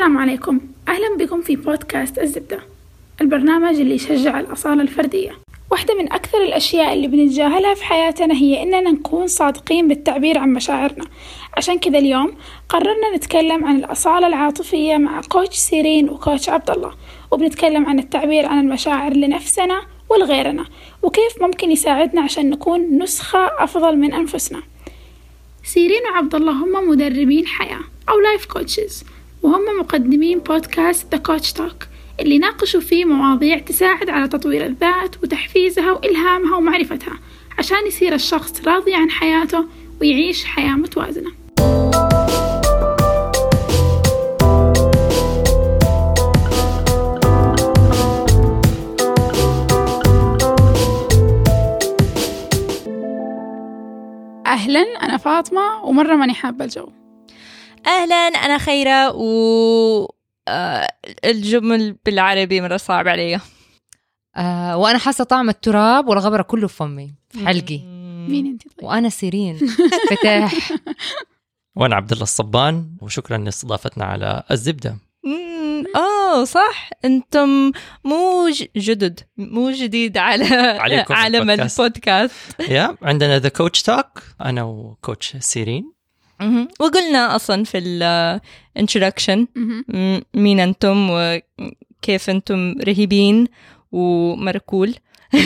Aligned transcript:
السلام 0.00 0.18
عليكم. 0.18 0.60
أهلا 0.88 1.16
بكم 1.16 1.42
في 1.42 1.56
بودكاست 1.56 2.18
الزبدة 2.18 2.58
البرنامج 3.20 3.80
اللي 3.80 3.94
يشجع 3.94 4.40
الأصالة 4.40 4.82
الفردية. 4.82 5.32
واحدة 5.70 5.94
من 5.94 6.12
أكثر 6.12 6.42
الأشياء 6.42 6.92
اللي 6.92 7.08
بنتجاهلها 7.08 7.74
في 7.74 7.84
حياتنا 7.84 8.34
هي 8.34 8.62
إننا 8.62 8.90
نكون 8.90 9.26
صادقين 9.26 9.88
بالتعبير 9.88 10.38
عن 10.38 10.52
مشاعرنا. 10.52 11.04
عشان 11.56 11.78
كذا 11.78 11.98
اليوم 11.98 12.34
قررنا 12.68 13.16
نتكلم 13.16 13.64
عن 13.64 13.76
الأصالة 13.76 14.26
العاطفية 14.26 14.96
مع 14.96 15.20
كوتش 15.20 15.56
سيرين 15.56 16.10
وكوتش 16.10 16.48
عبد 16.48 16.70
الله 16.70 16.92
وبنتكلم 17.30 17.86
عن 17.86 17.98
التعبير 17.98 18.46
عن 18.46 18.60
المشاعر 18.60 19.12
لنفسنا 19.12 19.82
ولغيرنا 20.10 20.64
وكيف 21.02 21.42
ممكن 21.42 21.70
يساعدنا 21.70 22.20
عشان 22.20 22.50
نكون 22.50 22.98
نسخة 23.02 23.50
أفضل 23.58 23.96
من 23.96 24.12
أنفسنا. 24.12 24.62
سيرين 25.64 26.02
وعبد 26.12 26.34
الله 26.34 26.52
هم 26.52 26.88
مدربين 26.88 27.46
حياة 27.46 27.80
أو 28.08 28.20
life 28.20 28.46
coaches 28.46 29.04
وهم 29.42 29.62
مقدمين 29.80 30.38
بودكاست 30.38 31.06
The 31.12 31.18
Coach 31.18 31.52
Talk 31.52 31.86
اللي 32.20 32.38
ناقشوا 32.38 32.80
فيه 32.80 33.04
مواضيع 33.04 33.58
تساعد 33.58 34.10
على 34.10 34.28
تطوير 34.28 34.66
الذات 34.66 35.22
وتحفيزها 35.22 35.92
وإلهامها 35.92 36.56
ومعرفتها 36.56 37.18
عشان 37.58 37.86
يصير 37.86 38.14
الشخص 38.14 38.64
راضي 38.66 38.94
عن 38.94 39.10
حياته 39.10 39.64
ويعيش 40.00 40.44
حياة 40.44 40.72
متوازنة. 40.72 41.30
أهلا 54.46 54.80
أنا 54.80 55.16
فاطمة 55.16 55.84
ومرة 55.84 56.16
ماني 56.16 56.34
حابة 56.34 56.64
الجو. 56.64 56.88
أهلا 57.86 58.14
أنا 58.14 58.58
خيرة 58.58 59.12
و 59.16 60.08
آه، 60.48 60.88
الجمل 61.24 61.96
بالعربي 62.06 62.60
مرة 62.60 62.76
صعب 62.76 63.08
علي. 63.08 63.40
آه 64.36 64.76
وأنا 64.76 64.98
حاسة 64.98 65.24
طعم 65.24 65.48
التراب 65.48 66.08
والغبرة 66.08 66.42
كله 66.42 66.68
في 66.68 66.76
فمي 66.76 67.14
في 67.28 67.46
حلقي. 67.46 67.78
مين 68.28 68.46
أنت 68.46 68.62
طيب؟ 68.62 68.88
وأنا 68.88 69.08
سيرين. 69.08 69.58
فتح 70.10 70.72
وأنا 71.76 71.96
عبد 71.96 72.12
الله 72.12 72.22
الصبان 72.22 72.96
وشكرا 73.02 73.38
لاستضافتنا 73.38 74.04
على 74.04 74.42
الزبدة. 74.50 74.96
مم، 75.24 75.84
آه 75.96 76.44
صح. 76.44 76.90
أنتم 77.04 77.72
مو 78.04 78.48
جدد 78.76 79.20
مو 79.36 79.70
جديد 79.70 80.18
على 80.18 80.44
عليكم 80.84 81.14
عالم 81.14 81.50
البودكاست. 81.50 82.34
يا 82.68 82.96
عندنا 83.02 83.38
The 83.38 83.48
Coach 83.48 83.82
Talk 83.82 84.22
أنا 84.44 84.62
و 84.62 84.74
coach 84.74 85.36
سيرين. 85.40 85.92
وقلنا 86.80 87.36
أصلا 87.36 87.64
في 87.64 87.78
ال 87.78 87.91
introduction 87.91 89.46
مهم. 89.56 90.22
مين 90.34 90.60
أنتم 90.60 91.08
وكيف 91.10 92.30
أنتم 92.30 92.74
رهيبين 92.86 93.46
ومرة 93.92 94.37
cool. 94.37 94.94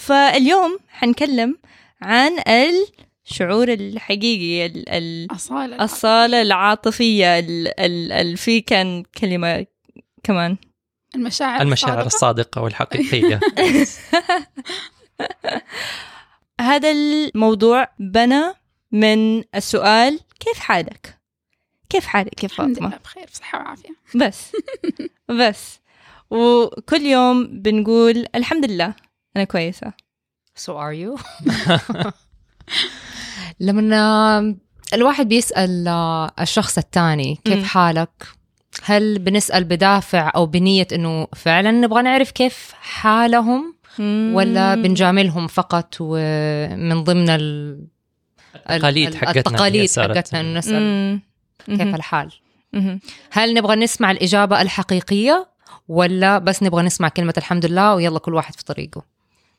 فاليوم 0.00 0.78
حنكلم 0.88 1.56
عن 2.02 2.30
الشعور 3.26 3.72
الحقيقي 3.72 4.66
ال- 4.66 4.88
ال- 4.88 5.32
أصالة 5.32 5.64
الأصالة 5.76 6.42
العاطفية. 6.42 7.38
ال- 7.38 7.80
ال- 7.80 8.12
ال- 8.12 8.36
في 8.36 8.60
كان 8.60 9.02
كلمة 9.20 9.66
كمان. 10.22 10.56
المشاعر 11.14 11.62
المشاعر 11.62 12.06
الصادقة. 12.06 12.06
الصادقة 12.06 12.62
والحقيقية. 12.62 13.40
هذا 16.60 16.90
الموضوع 16.90 17.88
بنى 17.98 18.42
من 18.92 19.42
السؤال 19.54 20.20
كيف 20.40 20.58
حالك؟ 20.58 21.18
كيف 21.90 22.06
حالك 22.06 22.34
كيف 22.34 22.52
الحمد 22.52 22.74
فاطمة؟ 22.74 22.88
لله 22.88 22.98
بخير 23.04 23.24
بصحة 23.32 23.58
وعافية. 23.58 23.88
بس 24.14 24.52
بس. 25.40 25.80
وكل 26.30 27.00
يوم 27.02 27.46
بنقول 27.62 28.26
الحمد 28.34 28.64
لله 28.70 28.94
أنا 29.36 29.44
كويسة. 29.44 29.92
So 30.58 30.70
are 30.72 30.94
you. 30.94 31.20
لما 33.60 34.56
الواحد 34.94 35.28
بيسأل 35.28 35.88
آه، 35.88 36.30
الشخص 36.40 36.78
الثاني 36.78 37.38
كيف. 37.44 37.64
حالك؟ 37.64 38.26
هل 38.84 39.18
بنسأل 39.18 39.64
بدافع 39.64 40.32
أو 40.34 40.46
بنية 40.46 40.86
إنه 40.92 41.26
فعلا 41.36 41.70
نبغى 41.70 42.02
نعرف 42.02 42.30
كيف 42.30 42.72
حالهم؟ 42.80 43.74
ولا 44.34 44.74
بنجاملهم 44.74 45.46
فقط 45.46 45.94
ومن 46.00 47.04
ضمن 47.04 47.28
ال 47.30 47.78
التقاليد 48.56 49.08
ال- 49.08 49.16
حقتنا 49.16 49.66
اللي 49.66 49.84
التقاليد. 49.84 50.16
حقتنا 50.18 50.58
نسأل 50.58 50.80
مم. 50.82 51.20
كيف. 51.76 51.94
الحال. 51.94 52.32
هل 53.30 53.54
نبغى 53.54 53.76
نسمع 53.76 54.10
الإجابة 54.10 54.62
الحقيقية 54.62 55.48
ولا 55.88 56.38
بس 56.38 56.62
نبغى 56.62 56.82
نسمع 56.82 57.08
كلمة 57.08 57.34
الحمد 57.38 57.66
لله 57.66 57.94
ويلا 57.94 58.18
كل 58.18 58.34
واحد 58.34 58.56
في 58.56 58.64
طريقه 58.64 59.02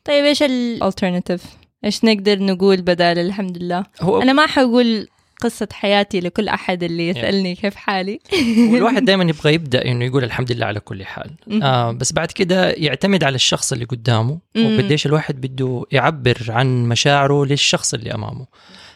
طيب 0.04 0.24
إيش 0.24 0.42
الالترناتيف؟ 0.42 1.42
إيش 1.84 2.04
نقدر 2.04 2.38
نقول 2.42 2.76
بدال 2.82 3.18
الحمد 3.18 3.58
لله؟ 3.58 3.84
هو 4.00 4.22
أنا 4.22 4.32
ما 4.32 4.46
حقول 4.46 5.08
قصة 5.40 5.68
حياتي 5.72 6.20
لكل 6.20 6.48
أحد 6.48 6.82
اللي 6.82 7.08
يسألني 7.08 7.54
كيف 7.54 7.74
حالي. 7.74 8.20
والواحد 8.72 9.04
دائما 9.10 9.24
يبغى 9.24 9.54
يبدأ 9.54 9.84
إنه 9.84 10.04
يقول 10.04 10.24
الحمد 10.24 10.52
لله 10.52 10.66
على 10.66 10.80
كل 10.80 11.04
حال. 11.04 11.30
آه 11.62 11.92
بس 11.92 12.12
بعد 12.12 12.32
كده 12.32 12.70
يعتمد 12.70 13.24
على 13.24 13.34
الشخص 13.34 13.72
اللي 13.72 13.84
قدامه. 13.84 14.38
وقديش 14.56 15.06
الواحد 15.06 15.40
بده 15.40 15.84
يعبر 15.92 16.46
عن 16.48 16.88
مشاعره 16.88 17.44
للشخص 17.44 17.94
اللي 17.94 18.14
أمامه. 18.14 18.46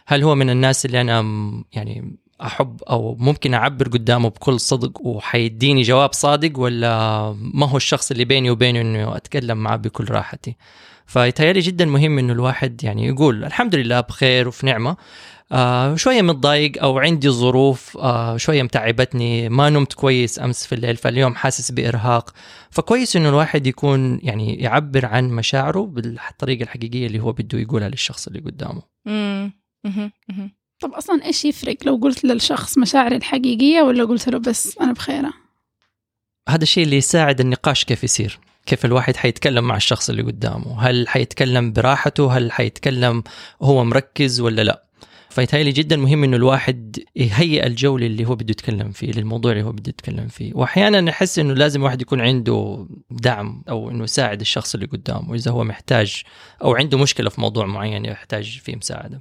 هل 0.06 0.22
هو 0.22 0.34
من 0.34 0.50
الناس 0.50 0.86
اللي 0.86 1.00
أنا 1.00 1.22
يعني 1.72 2.16
أحب 2.42 2.82
أو 2.82 3.16
ممكن 3.18 3.54
أعبر 3.54 3.88
قدامه 3.88 4.28
بكل 4.28 4.60
صدق 4.60 5.06
وحيديني 5.06 5.82
جواب 5.82 6.12
صادق 6.12 6.58
ولا 6.58 6.90
ما 7.38 7.68
هو 7.68 7.76
الشخص 7.76 8.10
اللي 8.10 8.24
بيني 8.24 8.50
وبينه 8.50 8.80
إنه 8.80 9.16
أتكلم 9.16 9.58
معه 9.58 9.76
بكل 9.76 10.10
راحتي؟ 10.10 10.56
فيتهيألي 11.06 11.60
جدا 11.60 11.84
مهم 11.84 12.18
إنه 12.18 12.32
الواحد 12.32 12.84
يعني 12.84 13.06
يقول 13.06 13.44
الحمد 13.44 13.74
لله 13.74 14.00
بخير 14.00 14.48
وفي 14.48 14.66
نعمة. 14.66 14.96
آه 15.54 15.96
شوية 15.96 16.22
متضايق 16.22 16.82
أو 16.82 16.98
عندي 16.98 17.30
ظروف 17.30 17.96
آه 17.96 18.36
شوية 18.36 18.62
متعبتني 18.62 19.48
ما 19.48 19.70
نمت 19.70 19.92
كويس 19.92 20.38
أمس 20.40 20.66
في 20.66 20.74
الليل 20.74 20.96
فاليوم 20.96 21.34
حاسس 21.34 21.70
بإرهاق. 21.70 22.30
فكويس 22.70 23.16
إنه 23.16 23.28
الواحد 23.28 23.66
يكون 23.66 24.20
يعني 24.22 24.54
يعبر 24.54 25.06
عن 25.06 25.28
مشاعره 25.30 25.80
بالطريقة 25.86 26.62
الحقيقية 26.62 27.06
اللي 27.06 27.20
هو 27.20 27.32
بده 27.32 27.58
يقولها 27.58 27.88
للشخص 27.88 28.26
اللي 28.26 28.40
قدامه. 28.40 28.82
طب 30.80 30.92
أصلا 30.92 31.24
إيش 31.24 31.44
يفرق 31.44 31.76
لو 31.86 31.96
قلت 31.96 32.24
للشخص 32.24 32.78
مشاعري 32.78 33.16
الحقيقية 33.16 33.82
ولا 33.82 34.04
قلت 34.04 34.28
له 34.28 34.38
بس 34.38 34.78
أنا 34.78 34.92
بخيرة؟ 34.92 35.32
هذا 36.48 36.62
الشيء 36.62 36.84
اللي 36.84 36.96
يساعد 36.96 37.40
النقاش 37.40 37.84
كيف 37.84 38.04
يصير؟ 38.04 38.38
كيف 38.66 38.84
الواحد 38.84 39.16
حيتكلم 39.16 39.64
مع 39.64 39.76
الشخص 39.76 40.10
اللي 40.10 40.22
قدامه؟ 40.22 40.80
هل 40.80 41.08
حيتكلم 41.08 41.72
براحته؟ 41.72 42.36
هل 42.36 42.52
حيتكلم 42.52 43.22
هو 43.62 43.84
مركز 43.84 44.40
ولا 44.40 44.62
لا؟ 44.62 44.84
فيتهيألي 45.34 45.72
جدا 45.72 45.96
مهم 45.96 46.24
إنه 46.24 46.36
الواحد 46.36 47.04
يهيئ 47.16 47.66
الجو 47.66 47.96
اللي 47.96 48.24
هو 48.24 48.34
بده 48.34 48.50
يتكلم 48.50 48.90
فيه 48.90 49.12
للموضوع 49.12 49.52
اللي 49.52 49.62
هو 49.62 49.72
بده 49.72 49.88
يتكلم 49.88 50.28
فيه. 50.28 50.54
واحيانا 50.54 51.10
احس 51.10 51.38
إنه 51.38 51.54
لازم 51.54 51.80
الواحد 51.80 52.02
يكون 52.02 52.20
عنده 52.20 52.86
دعم 53.10 53.62
أو 53.68 53.90
إنه 53.90 54.04
يساعد 54.04 54.40
الشخص 54.40 54.74
اللي 54.74 54.86
قدامه 54.86 55.34
إذا 55.34 55.50
هو 55.50 55.64
محتاج 55.64 56.22
أو 56.62 56.74
عنده 56.74 56.98
مشكلة 56.98 57.30
في 57.30 57.40
موضوع 57.40 57.66
معين 57.66 58.04
يحتاج 58.04 58.58
فيه 58.58 58.76
مساعدة. 58.76 59.20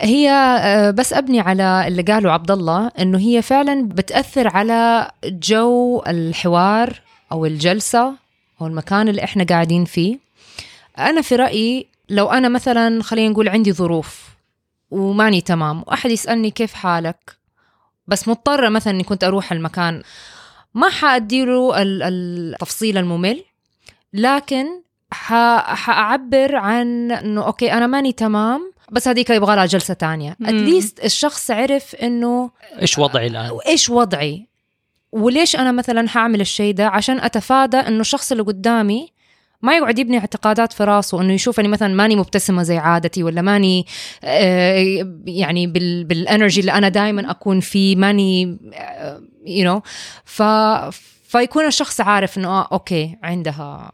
هي 0.00 0.30
آه، 0.30 0.90
بس 0.90 1.12
أبني 1.12 1.40
على 1.40 1.84
اللي 1.88 2.02
قاله 2.02 2.32
عبد 2.32 2.50
الله 2.50 2.90
إنه 2.98 3.18
هي 3.18 3.42
فعلا 3.42 3.88
بتأثر 3.88 4.48
على 4.48 5.10
جو 5.24 6.02
الحوار 6.06 7.00
أو 7.32 7.46
الجلسة 7.46 8.14
أو 8.60 8.66
المكان 8.66 9.08
اللي 9.08 9.24
إحنا 9.24 9.44
قاعدين 9.44 9.84
فيه. 9.84 10.18
أنا 10.98 11.20
في 11.20 11.36
رأيي 11.36 11.86
لو 12.08 12.26
أنا 12.26 12.48
مثلا 12.48 13.02
خلينا 13.02 13.28
نقول 13.28 13.48
عندي 13.48 13.72
ظروف 13.72 14.37
وماني 14.90 15.40
تمام. 15.40 15.82
وأحد 15.86 16.10
يسألني 16.10 16.50
كيف 16.50 16.74
حالك؟ 16.74 17.36
بس 18.06 18.28
مضطرة 18.28 18.68
مثلا 18.68 18.92
إني 18.92 19.04
كنت 19.04 19.24
أروح 19.24 19.52
المكان. 19.52 20.02
ما 20.74 20.88
حأديله 20.88 21.82
ال- 21.82 22.02
التفصيل 22.02 22.98
الممل 22.98 23.44
لكن 24.12 24.66
ح- 25.12 25.74
حأعبر 25.74 26.56
عن 26.56 27.12
إنه 27.12 27.46
أوكي 27.46 27.72
أنا 27.72 27.86
ماني 27.86 28.12
تمام 28.12 28.72
بس 28.92 29.08
هذيك 29.08 29.30
يبغى 29.30 29.56
لها 29.56 29.66
جلسة 29.66 29.94
تانية. 29.94 30.36
مم. 30.40 30.46
اتليست 30.46 31.04
الشخص 31.04 31.50
عرف 31.50 31.94
إنه 31.94 32.50
إيش 32.82 32.98
وضعي 32.98 33.26
الآن؟ 33.26 33.50
إيش 33.66 33.90
وضعي؟ 33.90 34.46
وليش 35.12 35.56
أنا 35.56 35.72
مثلا 35.72 36.08
حأعمل 36.08 36.40
الشيء 36.40 36.74
ده؟ 36.74 36.88
عشان 36.88 37.20
أتفادى 37.20 37.76
إنه 37.76 38.00
الشخص 38.00 38.30
اللي 38.32 38.42
قدامي 38.42 39.12
ما 39.62 39.76
يقعد 39.76 39.98
يبني 39.98 40.18
اعتقادات 40.18 40.72
في 40.72 40.84
راسه 40.84 41.20
انه 41.20 41.32
يشوفني 41.32 41.68
مثلا 41.68 41.94
ماني 41.94 42.16
مبتسمة 42.16 42.62
زي 42.62 42.78
عادتي 42.78 43.22
ولا 43.22 43.42
ماني 43.42 43.86
آه، 44.24 45.06
يعني 45.26 45.66
بال 45.66 46.04
بال 46.04 46.18
energy 46.18 46.60
اللي 46.60 46.72
أنا 46.72 46.88
دائما 46.88 47.30
أكون 47.30 47.60
فيه 47.60 47.96
ماني 47.96 48.58
you 49.46 49.64
know 49.64 49.82
ف 50.24 50.42
فيكون 51.28 51.66
الشخص 51.66 52.00
عارف 52.00 52.38
إنه 52.38 52.48
آه 52.48 52.68
okay 52.72 53.16
عندها. 53.22 53.92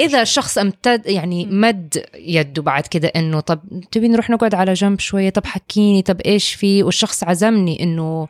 إذا 0.00 0.22
الشخص 0.22 0.58
امتد 0.58 1.06
يعني 1.06 1.46
مد 1.46 2.04
يده 2.14 2.62
بعد 2.62 2.86
كده 2.86 3.08
إنه 3.08 3.40
طب 3.40 3.60
تبي 3.92 4.08
نروح 4.08 4.30
نقعد 4.30 4.54
على 4.54 4.72
جنب 4.72 5.00
شوية؟ 5.00 5.30
طب 5.30 5.46
حكيني 5.46 6.02
طب 6.02 6.20
إيش 6.20 6.54
في؟ 6.54 6.82
والشخص 6.82 7.24
عزمني 7.24 7.82
إنه 7.82 8.28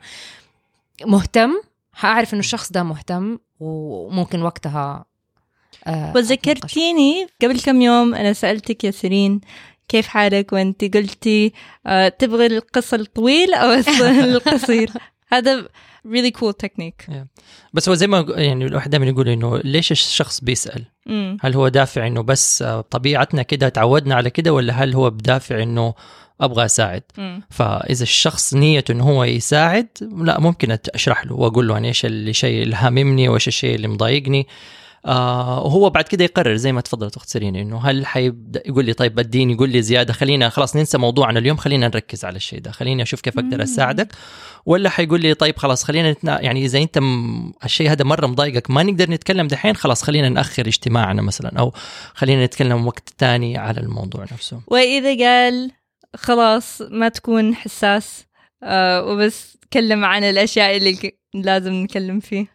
مهتم. 1.07 1.51
حاعرف 1.93 2.35
إنه 2.35 2.41
الشخص 2.41 2.73
ده 2.73 2.83
مهتم 2.83 3.39
وممكن 3.61 4.43
وقتها 4.43 4.81
آه، 5.01 5.14
وذكرتيني 5.89 7.27
قبل 7.43 7.61
كم 7.61 7.83
يوم 7.83 8.15
أنا 8.15 8.33
سألتك 8.33 8.85
يا 8.85 8.91
سيرين 8.91 9.41
كيف 9.89 10.07
حالك 10.07 10.53
وأنت 10.53 10.97
قلتي 10.97 11.53
آه 11.87 12.09
تبغي 12.09 12.47
القصة 12.47 12.95
الطويل 12.95 13.55
أو 13.55 13.71
القصير 14.35 14.91
هذا 15.29 15.69
really 16.09 16.31
cool 16.31 16.53
technique 16.67 17.13
بس 17.73 17.89
هو 17.89 17.95
زي 17.95 18.07
ما 18.07 18.27
يعني 18.29 18.65
الواحد 18.65 18.91
دائما 18.91 19.07
يقول 19.07 19.29
إنه 19.29 19.59
ليش 19.59 19.93
الشخص 19.93 20.41
بيسأل؟ 20.41 20.85
مم. 21.07 21.37
هل 21.41 21.55
هو 21.55 21.69
دافع 21.69 22.07
إنه 22.07 22.23
بس 22.23 22.63
آه، 22.63 22.81
طبيعتنا 22.81 23.43
كده 23.43 23.69
تعودنا 23.69 24.15
على 24.15 24.31
كده 24.31 24.53
ولا 24.53 24.73
هل 24.73 24.95
هو 24.95 25.11
بدافع 25.11 25.63
إنه 25.63 25.95
أبغى 26.41 26.65
أساعد؟ 26.65 27.03
مم. 27.19 27.43
فإذا 27.51 28.03
الشخص 28.03 28.55
نيته 28.55 28.93
إنه 28.93 29.05
هو 29.05 29.25
يساعد 29.25 29.89
لا 30.17 30.41
ممكن 30.41 30.79
أشرح 30.95 31.27
له 31.27 31.33
وأقول 31.33 31.69
له 31.69 31.75
عن 31.75 31.85
إيش 31.85 32.07
الشيء 32.07 32.63
اللي 32.63 32.77
هاممني 32.77 33.29
وإيش 33.29 33.49
الشيء 33.49 33.75
اللي 33.75 33.89
مضايقني 33.89 34.47
آه 35.07 35.63
وهو 35.65 35.91
بعد 35.91 36.05
كده 36.05 36.25
يقرر 36.25 36.57
زي 36.57 36.73
ما 36.73 36.81
تفضلت 36.81 37.17
أخت 37.17 37.29
سيرين 37.29 37.57
إنه 37.57 37.79
هل 37.79 38.07
حيبدا 38.07 38.63
يقول 38.67 38.85
لي 38.85 38.93
طيب 38.93 39.19
اديني 39.19 39.53
يقول 39.53 39.71
لي 39.71 39.83
زيادة 39.83 40.13
خلينا 40.13 40.49
خلاص 40.49 40.77
ننسى 40.77 40.99
موضوعنا 40.99 41.39
اليوم 41.39 41.57
خلينا 41.57 41.89
نركز 41.89 42.25
على 42.25 42.37
الشيء 42.37 42.61
ده 42.61 42.71
خليني 42.71 43.03
أشوف 43.03 43.21
كيف 43.21 43.39
أقدر 43.39 43.63
أساعدك. 43.63 44.09
ولا 44.67 44.91
حيقول 44.91 45.21
لي 45.21 45.35
طيب 45.35 45.57
خلاص 45.57 45.85
خلينا 45.85 46.13
نتنا... 46.13 46.41
يعني 46.41 46.65
إذا 46.65 46.79
أنت 46.79 46.99
م... 46.99 47.53
الشيء 47.65 47.91
هذا 47.91 48.05
مرة 48.05 48.27
مضايقك 48.27 48.71
ما 48.71 48.83
نقدر 48.83 49.11
نتكلم 49.11 49.47
دحين 49.47 49.77
خلاص 49.77 50.03
خلينا 50.03 50.29
نأخر 50.29 50.67
اجتماعنا 50.67 51.23
مثلا 51.23 51.59
أو 51.59 51.73
خلينا 52.15 52.45
نتكلم 52.45 52.87
وقت 52.87 53.15
ثاني 53.19 53.59
على 53.59 53.81
الموضوع 53.81 54.25
نفسه. 54.33 54.61
وإذا 54.67 55.27
قال 55.27 55.71
خلاص 56.17 56.83
ما 56.91 57.09
تكون 57.09 57.55
حساس 57.55 58.25
آه 58.63 59.05
وبس 59.05 59.57
تكلم 59.71 60.05
عن 60.05 60.25
الأشياء 60.25 60.77
اللي 60.77 61.13
لازم 61.35 61.73
نتكلم 61.73 62.21
فيه. 62.21 62.54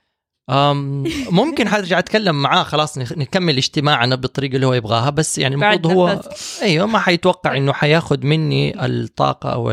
ممكن 1.31 1.67
حرجع 1.73 1.99
أتكلم 1.99 2.41
معاه 2.41 2.63
خلاص 2.63 2.97
نكمل 2.97 3.57
اجتماعنا 3.57 4.15
بالطريقة 4.15 4.55
اللي 4.55 4.67
هو 4.67 4.73
يبغاها 4.73 5.09
بس 5.09 5.37
يعني 5.37 5.55
المفروض 5.55 5.87
هو 5.87 6.21
أيوه 6.61 6.85
ما 6.85 6.99
حيتوقع 6.99 7.57
إنه 7.57 7.73
حياخذ 7.73 8.25
مني 8.25 8.85
الطاقة 8.85 9.49
أو 9.49 9.71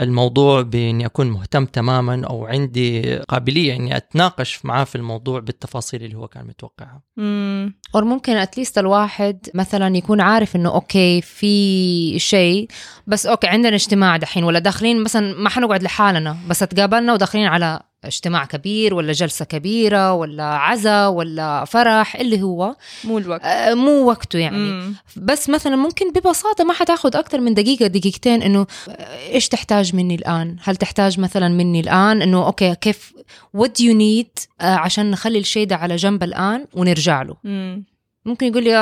الموضوع 0.00 0.62
بإني 0.62 1.06
أكون 1.06 1.30
مهتم 1.30 1.64
تماما 1.64 2.26
أو 2.26 2.46
عندي 2.46 3.16
قابلية 3.16 3.76
إني 3.76 3.96
أتناقش 3.96 4.64
معاه 4.64 4.84
في 4.84 4.96
الموضوع 4.96 5.40
بالتفاصيل 5.40 6.02
اللي 6.02 6.16
هو 6.16 6.28
كان 6.28 6.46
متوقعها. 6.46 7.00
امم 7.18 7.74
أو 7.94 8.00
ممكن 8.00 8.36
at 8.36 8.48
least 8.48 8.78
الواحد 8.78 9.48
مثلا 9.54 9.96
يكون 9.96 10.20
عارف 10.20 10.56
إنه 10.56 10.74
okay 10.74 11.20
في 11.20 12.18
شيء 12.18 12.68
بس 13.06 13.26
okay 13.26 13.46
عندنا 13.46 13.74
اجتماع 13.74 14.16
دحين 14.16 14.44
ولا 14.44 14.58
داخلين 14.58 15.02
مثلا 15.02 15.34
ما 15.34 15.48
حنقعد 15.48 15.82
لحالنا 15.82 16.36
بس 16.48 16.62
اتقابلنا 16.62 17.12
وداخلين 17.12 17.46
على 17.46 17.80
اجتماع 18.04 18.44
كبير 18.44 18.94
ولا 18.94 19.12
جلسة 19.12 19.44
كبيرة 19.44 20.12
ولا 20.12 20.44
عزا 20.44 21.06
ولا 21.06 21.64
فرح 21.64 22.16
اللي 22.16 22.42
هو. 22.42 22.76
مو 23.04 23.18
الوقت. 23.18 23.40
آه 23.44 23.74
مو 23.74 23.90
وقته 24.08 24.38
يعني. 24.38 24.56
مم. 24.56 24.94
بس 25.16 25.48
مثلا 25.50 25.76
ممكن 25.76 26.12
ببساطة 26.12 26.64
ما 26.64 26.72
حتاخذ 26.72 27.16
أكثر 27.16 27.40
من 27.40 27.54
دقيقة 27.54 27.86
دقيقتين 27.86 28.42
إنه 28.42 28.66
آه، 28.88 29.32
إيش 29.32 29.48
تحتاج 29.48 29.96
مني 29.96 30.14
الآن؟ 30.14 30.56
هل 30.62 30.76
تحتاج 30.76 31.20
مثلا 31.20 31.48
مني 31.48 31.80
الآن 31.80 32.22
إنه 32.22 32.46
okay 32.46 32.74
كيف 32.74 33.12
what 33.56 33.68
do 33.68 33.84
you 33.84 33.94
need 33.94 34.46
آه 34.60 34.74
عشان 34.74 35.10
نخلي 35.10 35.38
الشيء 35.38 35.66
ده 35.66 35.76
على 35.76 35.96
جنب 35.96 36.22
الآن 36.22 36.66
ونرجع 36.74 37.22
له؟ 37.22 37.36
مم. 37.44 37.84
ممكن 38.26 38.46
يقول 38.46 38.64
لي 38.64 38.76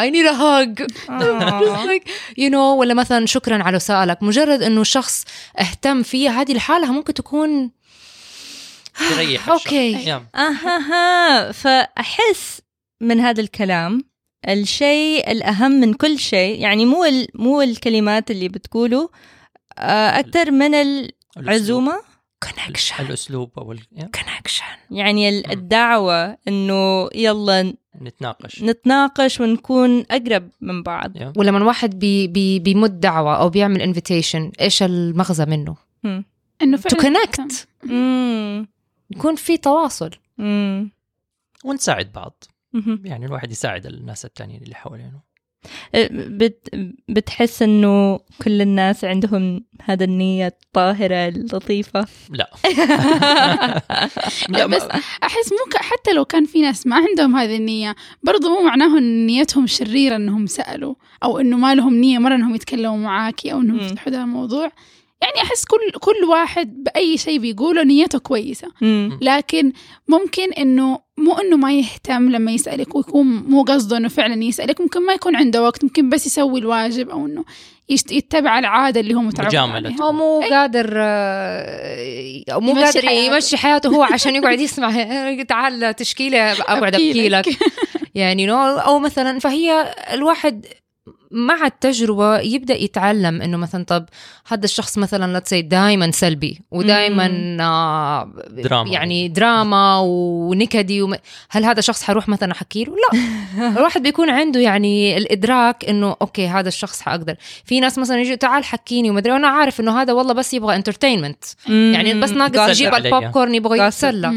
I 0.00 0.10
need 0.10 0.26
a 0.26 0.32
hug 0.32 0.86
you 2.38 2.50
know 2.50 2.76
ولا 2.76 2.94
مثلا 2.94 3.26
شكرا 3.26 3.62
على 3.62 3.78
سؤالك. 3.78 4.22
مجرد 4.22 4.62
إنه 4.62 4.82
شخص 4.84 5.24
اهتم 5.60 6.02
فيها 6.02 6.40
هذه 6.40 6.52
الحالة 6.52 6.92
ممكن 6.92 7.14
تكون 7.14 7.70
تريح 8.98 9.48
okay. 9.50 10.12
أها. 10.34 11.52
فأحس 11.52 12.60
من 13.00 13.20
هذا 13.20 13.40
الكلام 13.40 14.04
الشيء 14.48 15.30
الأهم 15.30 15.70
من 15.70 15.94
كل 15.94 16.18
شيء 16.18 16.60
يعني 16.60 16.86
مو 16.86 17.04
مو 17.34 17.62
الكلمات 17.62 18.30
اللي 18.30 18.48
بتقوله 18.48 19.10
آه، 19.78 20.18
أكثر 20.18 20.50
من 20.50 20.74
العزومه 21.36 22.00
connection 22.42 23.06
الأسلوب 23.06 23.50
أو 23.58 23.74
connection 23.98 24.64
يعني 24.90 25.52
الدعوة 25.52 26.36
إنه 26.48 27.08
يلا 27.14 27.74
نتناقش. 28.02 28.62
نتناقش 28.62 29.40
ونكون 29.40 30.04
أقرب 30.10 30.48
من 30.60 30.82
بعض. 30.82 31.12
ولما 31.36 31.58
الواحد 31.58 31.98
بي 31.98 32.26
بي 32.26 32.58
بيمد 32.58 33.00
دعوة 33.00 33.36
أو 33.36 33.48
بيعمل 33.48 33.82
invitation 33.82 34.52
إيش 34.60 34.82
المغزى 34.82 35.44
منه؟ 35.44 35.76
إنه 36.62 36.76
to 36.76 36.96
connect 36.96 37.68
يكون 39.10 39.34
في 39.34 39.56
تواصل. 39.56 40.10
مم. 40.38 40.90
ونساعد 41.64 42.12
بعض. 42.12 42.44
يعني 43.04 43.26
الواحد 43.26 43.50
يساعد 43.50 43.86
الناس 43.86 44.24
التانيين 44.24 44.62
اللي 44.62 44.74
حوالينه. 44.74 45.28
أه، 45.94 46.08
بت 46.12 46.68
بتحس 47.08 47.62
إنه 47.62 48.20
كل 48.42 48.62
الناس 48.62 49.04
عندهم 49.04 49.64
هذا 49.82 50.04
النية 50.04 50.46
الطاهرة 50.46 51.28
اللطيفة؟ 51.28 52.06
لا. 52.30 52.50
لا 54.48 54.66
بس 54.66 54.82
أحس 55.22 55.52
مو 55.52 55.58
حتى 55.76 56.12
لو 56.12 56.24
كان 56.24 56.44
في 56.44 56.60
ناس 56.60 56.86
ما 56.86 56.96
عندهم 56.96 57.36
هذه 57.36 57.56
النية 57.56 57.96
برضو 58.22 58.48
مو 58.48 58.62
معناه 58.62 58.98
إن 58.98 59.26
نيتهم 59.26 59.66
شريرة 59.66 60.16
إنهم 60.16 60.46
سألوا 60.46 60.94
أو 61.24 61.38
إنه 61.38 61.56
ما 61.56 61.74
لهم 61.74 61.94
نية 61.94 62.18
مرة 62.18 62.34
إنهم 62.34 62.54
يتكلموا 62.54 62.96
معاكي 62.96 63.52
أو 63.52 63.60
إنهم 63.60 63.78
يفتحوا 63.78 64.12
هذا 64.12 64.22
الموضوع. 64.22 64.72
يعني 65.22 65.42
أحس 65.42 65.64
كل 65.64 65.98
كل 66.00 66.24
واحد 66.28 66.84
بأي 66.84 67.16
شيء 67.18 67.38
بيقوله 67.38 67.82
نيته 67.82 68.18
كويسة 68.18 68.68
مم. 68.80 69.18
لكن 69.22 69.72
ممكن 70.08 70.52
إنه 70.52 70.98
مو 71.18 71.32
إنه 71.32 71.56
ما 71.56 71.72
يهتم 71.72 72.30
لما 72.30 72.52
يسألك 72.52 72.94
ويكون 72.94 73.26
مو 73.26 73.62
قصده 73.62 73.96
إنه 73.96 74.08
فعلا 74.08 74.44
يسألك 74.44 74.80
ممكن 74.80 75.06
ما 75.06 75.12
يكون 75.12 75.36
عنده 75.36 75.62
وقت 75.62 75.84
ممكن 75.84 76.08
بس 76.08 76.26
يسوي 76.26 76.60
الواجب 76.60 77.10
أو 77.10 77.26
إنه 77.26 77.44
يتبع 77.88 78.58
العادة 78.58 79.00
اللي 79.00 79.14
هو 79.14 79.20
متعود 79.20 79.54
عليها 79.54 80.02
هو 80.02 80.12
مو. 80.12 80.40
قادر 80.40 80.92
آه، 80.96 82.58
مو 82.58 82.72
قادر 82.72 83.06
حياته. 83.06 83.34
يمشي 83.34 83.56
حياته 83.56 83.88
هو 83.88 84.02
عشان 84.02 84.34
يقعد 84.36 84.60
يسمع 84.60 84.92
تعال 85.48 85.94
تشكي 85.96 86.36
له 86.36 86.52
اقعد 86.52 86.94
ابكي 86.94 87.28
لك 87.28 87.46
يعني 88.14 88.46
no 88.46 88.56
أو 88.58 88.98
مثلا 88.98 89.38
فهي 89.38 89.94
الواحد 90.12 90.66
مع 91.30 91.66
التجربة 91.66 92.38
يبدأ 92.38 92.74
يتعلم 92.74 93.42
إنه 93.42 93.56
مثلا 93.56 93.84
طب 93.84 94.06
هذا 94.46 94.64
الشخص 94.64 94.98
مثلا 94.98 95.32
لا 95.32 95.60
دائما 95.60 96.10
سلبي 96.10 96.60
ودائما 96.70 97.56
آه 97.60 98.32
دراما. 98.50 98.90
يعني 98.90 99.28
دراما 99.28 100.00
ونكدي 100.00 101.02
وم... 101.02 101.14
هل 101.50 101.64
هذا 101.64 101.78
الشخص 101.78 102.02
حروح 102.02 102.28
مثلا 102.28 102.52
أحكي 102.52 102.84
له؟ 102.84 102.92
لا. 102.92 103.68
الواحد 103.78 104.02
بيكون 104.02 104.30
عنده 104.30 104.60
يعني 104.60 105.16
الإدراك 105.16 105.84
إنه 105.84 106.16
okay 106.22 106.48
هذا 106.48 106.68
الشخص 106.68 107.00
حأقدر. 107.00 107.36
في 107.64 107.80
ناس 107.80 107.98
مثلا 107.98 108.20
يجي 108.20 108.36
تعال 108.36 108.64
حكيني 108.64 109.10
ومدري 109.10 109.32
وأنا 109.32 109.48
عارف 109.48 109.80
إنه 109.80 110.02
هذا 110.02 110.12
والله 110.12 110.34
بس 110.34 110.54
يبغى 110.54 110.76
entertainment 110.76 111.44
يعني 111.66 112.20
بس 112.20 112.30
ناقص 112.30 112.68
يجيب 112.68 112.94
البوب 112.94 113.24
كورن 113.24 113.54
يبغى 113.54 113.78
يتسلى. 113.78 114.30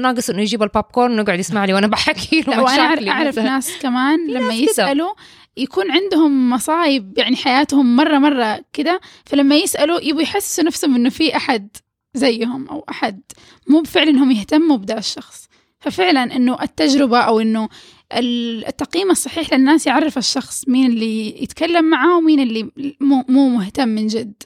ناقص 0.00 0.30
إنه 0.30 0.42
يجيب 0.42 0.62
البوب 0.62 0.84
كورن 0.84 1.18
ويقعد 1.18 1.38
يسمع 1.38 1.64
لي 1.64 1.74
وأنا 1.74 1.86
بحكي 1.86 2.40
له 2.40 2.62
وأنا 2.62 3.10
أعرف 3.10 3.38
ناس 3.38 3.72
كمان 3.82 4.30
لما 4.30 4.54
يسألوا 4.54 5.10
يكون 5.56 5.90
عندهم 5.90 6.50
مصايب 6.50 7.18
يعني 7.18 7.36
حياتهم 7.36 7.96
مرة 7.96 8.18
مرة 8.18 8.64
كده 8.72 9.00
فلما 9.26 9.56
يسألوا 9.56 10.00
يبوا 10.00 10.22
يحسسوا 10.22 10.64
نفسهم 10.64 10.94
إنه 10.94 11.08
في 11.08 11.36
أحد 11.36 11.76
زيهم 12.14 12.68
أو 12.68 12.84
أحد. 12.90 13.22
مو 13.66 13.80
بفعل 13.80 14.08
إنهم 14.08 14.30
يهتموا 14.30 14.76
بدا 14.76 14.98
الشخص. 14.98 15.48
ففعلا 15.80 16.36
إنه 16.36 16.62
التجربة 16.62 17.18
أو 17.20 17.40
إنه 17.40 17.68
التقييم 18.12 19.10
الصحيح 19.10 19.52
للناس 19.52 19.86
يعرف 19.86 20.18
الشخص 20.18 20.68
مين 20.68 20.90
اللي 20.90 21.42
يتكلم 21.42 21.84
معاه 21.84 22.16
ومين 22.16 22.40
اللي 22.40 22.70
مو, 23.00 23.24
مو 23.28 23.48
مهتم 23.48 23.88
من 23.88 24.06
جد. 24.06 24.42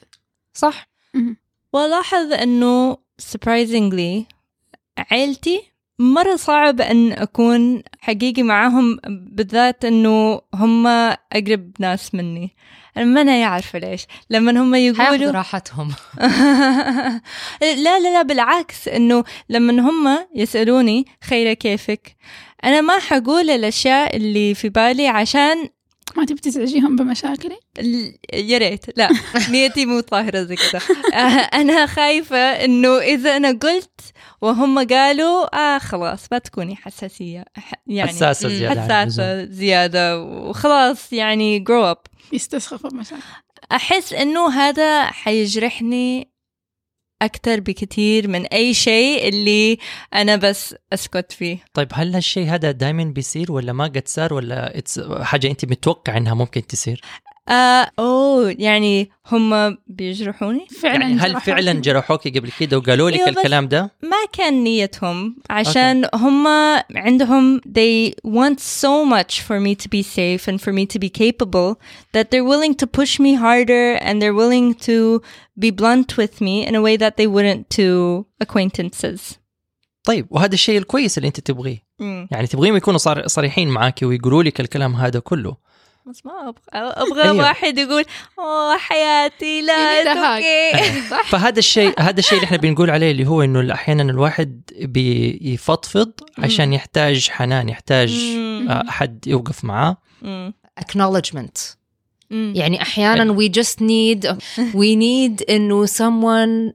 صح؟ 0.53 0.87
ولاحظ 1.73 2.33
إنه 2.33 2.97
surprisingly 3.21 4.23
عيلتي 5.11 5.61
مرة 5.99 6.35
صعب 6.35 6.81
أن 6.81 7.11
أكون 7.11 7.83
حقيقي 7.99 8.43
معاهم 8.43 8.99
بالذات 9.07 9.85
أنه 9.85 10.41
هم 10.53 10.87
أقرب 10.87 11.71
ناس 11.79 12.15
مني. 12.15 12.55
أنا 12.97 13.05
ما 13.05 13.21
أنا 13.21 13.35
يعرف 13.35 13.75
ليش. 13.75 14.05
لما 14.29 14.61
هم 14.61 14.75
يقولوا 14.75 15.31
راحتهم. 15.31 15.91
لا 17.61 17.99
لا 17.99 17.99
لا 17.99 18.21
بالعكس 18.21 18.87
أنه 18.87 19.23
لما 19.49 19.89
هم 19.89 20.27
يسألوني 20.35 21.05
خيرة 21.23 21.53
كيفك 21.53 22.15
أنا 22.63 22.81
ما 22.81 22.99
حقول 22.99 23.49
الأشياء 23.49 24.15
اللي 24.15 24.55
في 24.55 24.69
بالي 24.69 25.07
عشان 25.07 25.69
ما 26.17 26.25
تبي 26.25 26.39
تزعجيهم 26.39 26.95
بمشاكلي؟ 26.95 27.59
يا 28.33 28.57
ريت. 28.57 28.85
لا 28.97 29.09
نيتي 29.49 29.85
مو 29.85 29.99
طاهرة 29.99 30.43
زي 30.43 30.55
كذا. 30.55 30.79
أنا 31.53 31.85
خايفة 31.85 32.37
إنه 32.37 32.97
إذا 32.97 33.37
أنا 33.37 33.49
قلت 33.49 34.01
وهم 34.41 34.87
قالوا 34.87 35.55
آه 35.57 35.77
خلاص 35.77 36.27
ما 36.31 36.37
تكوني 36.37 36.75
حساسية. 36.75 37.45
يعني 37.87 38.09
حساسة 38.09 38.49
زيادة 38.49 38.81
حساسة 38.81 39.45
زيادة. 39.45 40.23
وخلاص 40.23 41.13
يعني 41.13 41.59
grow 41.59 41.83
up 41.83 41.97
يستسخفوا 42.33 42.89
بمشاكل. 42.89 43.21
أحس 43.71 44.13
إنه 44.13 44.49
هذا 44.49 45.05
حيجرحني 45.05 46.34
أكتر 47.21 47.59
بكتير 47.59 48.27
من 48.27 48.45
أي 48.45 48.73
شيء 48.73 49.27
اللي 49.27 49.77
أنا 50.13 50.35
بس 50.35 50.75
أسكت 50.93 51.31
فيه. 51.31 51.57
طيب 51.73 51.87
هل 51.93 52.15
هالشيء 52.15 52.47
هذا 52.49 52.71
دائما 52.71 53.03
بيصير 53.03 53.51
ولا 53.51 53.73
ما 53.73 53.83
قد 53.83 54.07
صار 54.07 54.33
ولا 54.33 54.73
it's 54.79 55.21
حاجة 55.21 55.47
أنت 55.47 55.65
متوقع 55.65 56.17
إنها 56.17 56.33
ممكن 56.33 56.67
تصير؟ 56.67 57.01
آه 57.49 57.91
أوه 57.99 58.55
يعني 58.59 59.09
هم 59.31 59.77
بيجرحوني 59.87 60.67
فعلا 60.81 61.01
يعني 61.01 61.13
هل 61.13 61.29
جرحوك. 61.33 61.43
فعلا 61.43 61.73
جرحوكي 61.73 62.29
قبل 62.29 62.51
كده 62.59 62.77
وقالوا 62.77 63.09
لك 63.09 63.17
أيوة 63.17 63.29
الكلام 63.29 63.67
ده 63.67 63.91
ما 64.03 64.17
كان 64.33 64.63
نيتهم 64.63 65.35
عشان 65.49 66.09
هم 66.13 66.47
عندهم 66.95 67.59
they 67.59 68.11
want 68.27 68.59
so 68.59 69.05
much 69.05 69.41
for 69.41 69.59
me 69.59 69.75
to 69.75 69.87
be 69.89 70.01
safe 70.03 70.47
and 70.51 70.59
for 70.61 70.71
me 70.73 70.85
to 70.85 70.99
be 70.99 71.09
capable 71.09 71.75
that 72.17 72.25
they're 72.31 72.49
willing 72.53 72.75
to 72.83 72.87
push 72.87 73.19
me 73.19 73.33
harder 73.35 73.95
and 74.01 74.21
they're 74.21 74.37
willing 74.43 74.73
to 74.89 75.21
be 75.59 75.69
blunt 75.71 76.17
with 76.17 76.41
me 76.41 76.55
in 76.67 76.73
a 76.75 76.81
way 76.81 76.95
that 76.97 77.13
they 77.17 77.27
wouldn't 77.27 77.69
to 77.77 78.25
acquaintances. 78.43 79.37
طيب 80.03 80.27
وهذا 80.29 80.53
الشيء 80.53 80.77
الكويس 80.77 81.17
اللي 81.17 81.27
أنت 81.27 81.39
تبغيه 81.39 81.85
Mm. 82.01 82.27
يعني 82.31 82.47
تبغيهم 82.47 82.75
يكونوا 82.75 82.97
صار 82.99 83.27
صريحين 83.27 83.67
معاك 83.69 83.99
ويقولوا 84.03 84.43
لك 84.43 84.59
الكلام 84.61 84.95
هذا 84.95 85.19
كله 85.19 85.57
بس 86.07 86.25
ما 86.25 86.49
أبغى. 86.49 86.61
أبغى 86.73 87.23
أيوة. 87.23 87.37
واحد 87.37 87.77
يقول 87.77 88.05
أوه 88.39 88.77
حياتي 88.77 89.61
لا. 89.61 90.35
أوكي 90.35 90.91
فهذا 91.31 91.59
الشيء 91.59 91.93
هذا 91.99 92.19
الشيء 92.19 92.37
اللي 92.37 92.45
إحنا 92.45 92.57
بنقول 92.57 92.89
عليه 92.89 93.11
اللي 93.11 93.27
هو 93.27 93.41
إنه 93.41 93.73
أحيانا 93.73 94.03
الواحد 94.03 94.61
بيفضفض 94.81 96.11
عشان 96.37 96.73
يحتاج 96.73 97.29
حنان 97.29 97.69
يحتاج 97.69 98.13
آه، 98.69 98.85
أحد 98.89 99.27
يوقف 99.27 99.63
معاه. 99.65 99.97
acknowledgement. 100.81 101.75
يعني 102.31 102.81
أحيانا 102.81 103.35
we 103.37 103.49
just 103.49 103.79
need 103.81 104.27
we 104.73 104.95
need 104.95 105.49
إنه 105.49 105.85
someone 105.85 106.73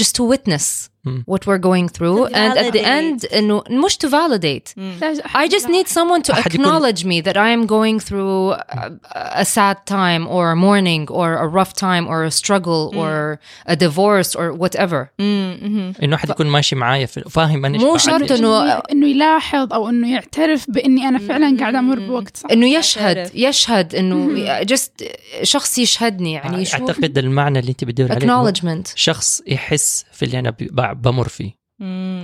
just 0.00 0.12
to 0.16 0.22
witness 0.34 0.88
مم. 1.04 1.24
what 1.30 1.38
we're 1.46 1.58
going 1.62 1.88
through 1.88 2.26
To 2.28 2.34
and 2.34 2.58
at 2.58 2.72
the 2.72 2.78
validate. 2.78 3.24
end 3.24 3.34
انه 3.34 3.62
مش 3.70 3.94
to 3.96 4.08
validate 4.08 4.78
لازم 5.00 5.22
I 5.22 5.48
just 5.48 5.64
need 5.66 5.86
someone 5.88 6.22
to 6.28 6.32
أحد 6.32 6.54
يكون- 6.54 6.64
acknowledge 6.66 7.04
me 7.04 7.22
that 7.26 7.36
I 7.36 7.50
am 7.56 7.66
going 7.66 8.00
through 8.08 8.52
a, 8.52 8.90
a 9.14 9.44
sad 9.44 9.76
time 9.90 10.26
or 10.28 10.50
a 10.52 10.56
mourning 10.56 11.08
or 11.10 11.28
a 11.44 11.46
rough 11.58 11.72
time 11.74 12.06
or 12.08 12.24
a 12.24 12.30
struggle 12.30 12.82
or 13.02 13.38
a 13.72 13.76
divorce 13.76 14.30
or 14.40 14.52
whatever. 14.62 15.06
انه 15.20 16.14
احد 16.14 16.30
يكون 16.30 16.46
ماشي 16.46 16.76
معايا 16.76 17.06
في 17.06 17.20
فاهم 17.30 17.64
انا 17.64 17.74
إيش 17.74 17.82
مو 17.82 17.88
بعمل. 17.88 18.00
شرط 18.00 18.28
إنه- 18.38 18.90
انه 18.92 19.06
يلاحظ 19.08 19.72
او 19.72 19.88
انه 19.88 20.12
يعترف 20.12 20.70
باني 20.70 21.08
انا 21.08 21.18
فعلا 21.18 21.56
قاعده 21.60 21.78
امر 21.78 21.98
بوقت 21.98 22.36
صعب 22.36 22.50
انه 22.52 22.66
يشهد 22.66 23.16
أعترف. 23.16 23.34
يشهد 23.34 23.94
انه 23.94 24.58
just 24.64 25.04
شخص 25.42 25.78
يشهدني 25.78 26.32
يعني 26.32 26.62
يشوف 26.62 26.80
اعتقد 26.80 27.18
المعنى 27.18 27.58
اللي 27.58 27.70
انت 27.70 27.84
بتدور 27.84 28.12
عليه 28.12 28.32
هو 28.32 28.52
acknowledgement 28.52 28.86
شخص 28.94 29.42
يحس 29.51 30.05
في 30.13 30.25
اللي 30.25 30.39
أنا 30.39 30.49
ب- 30.49 31.01
بمر 31.01 31.27
فيه. 31.27 31.61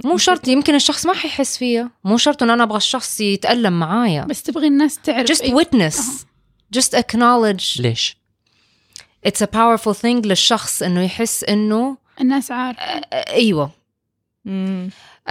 مو 0.06 0.18
شرط 0.18 0.48
يمكن 0.48 0.76
الشخص 0.76 1.06
ما 1.06 1.14
حيحس 1.14 1.58
فيا 1.58 1.90
مو 2.04 2.18
شرط 2.18 2.44
إنه 2.44 2.54
أنا 2.54 2.64
أبغى 2.64 2.78
الشخص 2.78 3.22
يتألم 3.22 3.80
معايا. 3.80 4.24
بس 4.24 4.44
تبغي 4.44 4.68
الناس 4.68 5.00
تعرف 5.04 5.32
just 5.32 5.42
إيه. 5.42 5.56
witness. 5.56 5.96
just 6.78 7.00
acknowledge. 7.00 7.82
ليش؟ 7.82 8.18
it's 9.28 9.42
a 9.42 9.48
powerful 9.48 9.94
thing 9.94 10.26
للشخص 10.26 10.84
إنه 10.84 11.02
يحس 11.04 11.44
إنه 11.44 11.98
الناس 12.22 12.52
عارفة. 12.52 12.82
أيوه. 13.14 13.72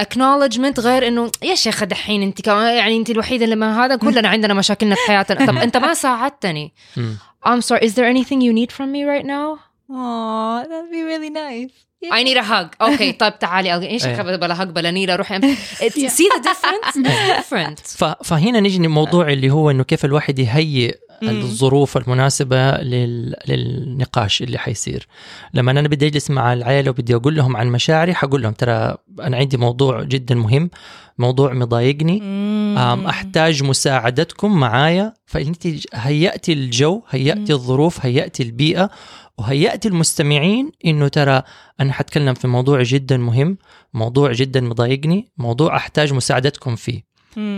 acknowledgement 0.01 0.79
غير 0.81 1.09
إنه 1.09 1.31
يا 1.43 1.55
شيخ 1.55 1.85
دحين 1.85 2.23
أنت 2.23 2.47
يعني 2.47 2.97
أنت 2.97 3.11
الوحيدة 3.11 3.45
اللي 3.45 3.57
ما 3.57 3.85
هذا 3.85 3.97
كلنا 3.97 4.29
عندنا 4.29 4.55
مشاكلنا 4.55 4.95
في 4.95 5.01
حياتنا. 5.07 5.47
طب 5.47 5.57
أنت 5.57 5.77
ما 5.77 5.95
ساعدتني. 6.05 6.73
مم. 6.97 7.17
I'm 7.47 7.61
sorry 7.61 7.81
is 7.87 7.93
there 7.95 8.09
anything 8.17 8.41
you 8.41 8.53
need 8.53 8.73
from 8.77 8.91
me 8.93 9.05
right 9.05 9.27
now? 9.27 9.66
Oh, 9.91 10.65
that'd 10.69 10.91
be 10.91 11.03
really 11.03 11.31
nice. 11.31 11.73
I 12.13 12.23
need 12.25 12.37
a 12.37 12.43
hug. 12.45 12.75
أوكي 12.83 13.13
طيب 13.23 13.39
تعالي. 13.39 13.75
إيش 13.89 14.07
إيه. 14.07 14.23
بلا 14.37 14.63
هج 14.63 14.69
بلا 14.71 14.91
نيلة 14.91 15.17
روحي. 15.17 15.39
It's- 15.89 16.13
see 16.13 16.29
the 16.37 16.43
difference? 16.43 16.97
It's 16.97 17.03
different. 17.09 17.81
ف- 18.01 18.05
فهنا 18.25 18.61
نيجي 18.61 18.79
للموضوع 18.79 19.29
اللي 19.33 19.51
هو 19.51 19.71
إنه 19.71 19.83
كيف 19.85 20.05
الواحد 20.05 20.39
يهيئ 20.39 20.95
الظروف 21.23 21.97
المناسبة 21.97 22.71
لل... 22.71 23.35
للنقاش 23.49 24.43
اللي 24.43 24.59
حيصير. 24.59 25.07
لما 25.55 25.71
أنا 25.71 25.83
بدي 25.89 26.07
أجلس 26.07 26.31
مع 26.31 26.53
العائلة 26.53 26.91
وبدي 26.91 27.15
أقول 27.15 27.37
لهم 27.37 27.57
عن 27.57 27.67
مشاعري 27.67 28.15
حقول 28.15 28.43
لهم 28.43 28.53
ترى 28.53 28.97
أنا 29.21 29.37
عندي 29.37 29.57
موضوع 29.57 30.03
جدا 30.03 30.35
مهم 30.35 30.71
موضوع 31.19 31.53
مضايقني 31.53 32.23
أم 32.23 33.07
أحتاج 33.07 33.63
مساعدتكم 33.63 34.61
معايا 34.61 35.15
فأنت 35.27 35.67
هيأتي 35.95 36.53
الجو 36.53 37.03
هيأتي 37.11 37.53
الظروف 37.53 38.07
هيأتي 38.07 38.43
البيئة 38.43 38.91
وهيأتي 39.39 39.89
المستمعين 39.89 40.73
إنه 40.85 41.09
ترى 41.09 41.43
أنا 41.81 41.93
حتكلم 41.93 42.35
في 42.35 42.49
موضوع 42.49 42.83
جدا 42.83 43.17
مهم 43.17 43.59
موضوع 43.95 44.33
جدا 44.33 44.61
مضايقني 44.61 45.29
موضوع 45.39 45.77
أحتاج 45.77 46.13
مساعدتكم 46.13 46.77
فيه. 46.77 47.17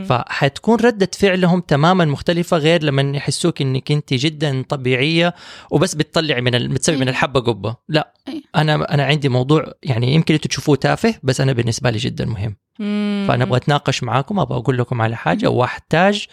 فحتكون 0.08 0.76
ردة 0.76 1.10
فعلهم 1.18 1.60
تماما 1.60 2.04
مختلفة 2.04 2.56
غير 2.56 2.82
لما 2.82 3.16
يحسوك 3.16 3.62
إنك 3.62 3.92
أنت 3.92 4.14
جدا 4.14 4.62
طبيعية 4.68 5.34
وبس 5.70 5.94
بتطلعي 5.94 6.40
من 6.40 6.50
بتسوي 6.50 6.96
من 6.96 7.02
أيوة. 7.02 7.10
الحبة 7.10 7.40
قبة. 7.40 7.76
لا 7.88 8.14
أيوة. 8.28 8.42
أنا 8.56 8.94
أنا 8.94 9.04
عندي 9.04 9.28
موضوع 9.28 9.72
يعني 9.82 10.14
يمكن 10.14 10.34
أنتوا 10.34 10.48
تشوفوه 10.48 10.76
تافه 10.76 11.14
بس 11.22 11.40
أنا 11.40 11.52
بالنسبة 11.52 11.90
لي 11.90 11.98
جدا 11.98 12.24
مهم. 12.24 12.56
فأنا 13.28 13.44
أبغى 13.44 13.56
أتناقش 13.56 14.02
معاكم 14.02 14.40
أبغى 14.40 14.58
أقول 14.58 14.78
لكم 14.78 15.02
على 15.02 15.16
حاجة 15.16 15.50
وأحتاج 15.50 16.26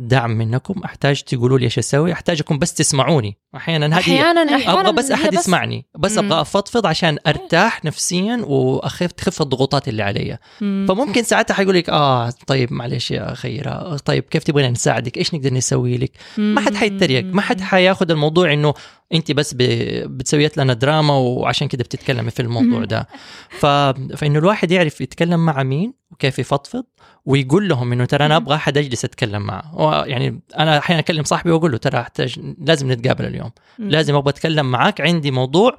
دعم 0.00 0.30
منكم. 0.30 0.82
أحتاج 0.84 1.22
تقولوا 1.22 1.58
لي 1.58 1.64
إيش 1.64 1.78
أسوي؟ 1.78 2.12
أحتاجكم 2.12 2.58
بس 2.58 2.74
تسمعوني. 2.74 3.38
أحيانا 3.56 3.86
هذه 3.86 3.98
أحيانا 3.98 4.40
أبغى 4.40 4.92
بس 4.92 5.10
أحد 5.10 5.34
يسمعني. 5.34 5.86
بس. 5.98 6.18
أبغى 6.18 6.40
أفضفض 6.40 6.86
عشان 6.86 7.18
أرتاح 7.26 7.84
نفسيا 7.84 8.42
واخف 8.46 9.12
تخف 9.12 9.42
الضغوطات 9.42 9.88
اللي 9.88 10.02
علي. 10.02 10.38
فممكن 10.60 11.22
ساعتها 11.22 11.54
حيقول 11.54 11.74
لك 11.74 11.90
آه 11.90 12.30
طيب 12.46 12.72
معلش 12.72 13.10
يا 13.10 13.34
خيرة. 13.34 13.96
طيب 13.96 14.24
كيف 14.24 14.44
تبغينا 14.44 14.70
نساعدك؟ 14.70 15.18
إيش 15.18 15.34
نقدر 15.34 15.54
نسوي 15.54 15.98
لك؟ 15.98 16.12
ما 16.38 16.60
حد 16.60 16.74
حيتريق. 16.74 17.24
ما 17.24 17.42
حد 17.42 17.60
حياخذ 17.60 18.10
الموضوع 18.10 18.52
إنه 18.52 18.74
أنت 19.14 19.32
بس. 19.32 19.54
بتسويت 19.58 20.56
لنا 20.58 20.72
دراما 20.72 21.14
وعشان 21.14 21.68
كده 21.68 21.84
بتتكلمي 21.84 22.30
في 22.30 22.42
الموضوع 22.42 22.84
ده. 22.84 23.08
ف... 23.50 23.66
فإنه 24.16 24.38
الواحد 24.38 24.70
يعرف 24.70 25.00
يتكلم 25.00 25.46
مع 25.46 25.62
مين 25.62 25.94
وكيف 26.10 26.38
يفضفض 26.38 26.84
ويقول 27.24 27.68
لهم 27.68 27.92
إنه 27.92 28.04
ترى 28.04 28.26
أنا 28.26 28.36
أبغى 28.36 28.54
أحد 28.54 28.78
أجلس 28.78 29.04
أتكلم 29.04 29.42
معه. 29.42 29.74
يعني 29.92 30.40
أنا 30.58 30.78
أحيانا 30.78 31.00
أكلم 31.00 31.24
صاحبي 31.24 31.50
وأقول 31.50 31.72
له 31.72 31.78
ترى 31.78 32.00
أحتاج 32.00 32.54
لازم 32.64 32.92
نتقابل 32.92 33.24
اليوم 33.24 33.50
لازم 33.78 34.14
أبغى 34.14 34.30
أتكلم 34.30 34.70
معاك 34.70 35.00
عندي 35.00 35.30
موضوع 35.30 35.78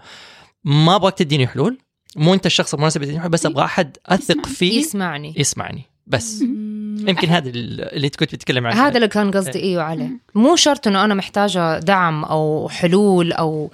ما 0.64 0.96
أبغاك 0.96 1.18
تديني 1.18 1.48
حلول 1.48 1.78
مو 2.16 2.34
أنت 2.34 2.46
الشخص 2.46 2.74
المناسب 2.74 3.04
تديني 3.04 3.20
حلول 3.20 3.32
بس 3.32 3.46
أبغى 3.46 3.66
أحد 3.66 3.98
أثق 4.06 4.46
فيه 4.58 4.80
يسمعني. 4.80 5.34
يسمعني 5.38 5.84
بس. 6.08 6.42
يمكن 7.08 7.30
هذا 7.30 7.50
اللي 7.50 8.06
أنت 8.08 8.16
كنت 8.16 8.36
بتتكلم 8.36 8.68
عنه. 8.68 8.88
هذا 8.88 8.96
اللي 8.96 9.08
كان 9.08 9.32
قصدي 9.32 9.64
إيوه 9.64 9.84
عليه. 9.84 10.10
مو 10.36 10.56
شرط 10.56 10.88
إنه 10.88 11.06
أنا 11.06 11.14
محتاجة 11.14 11.80
دعم 11.80 12.26
أو 12.26 12.70
حلول 12.70 13.34
أو 13.34 13.72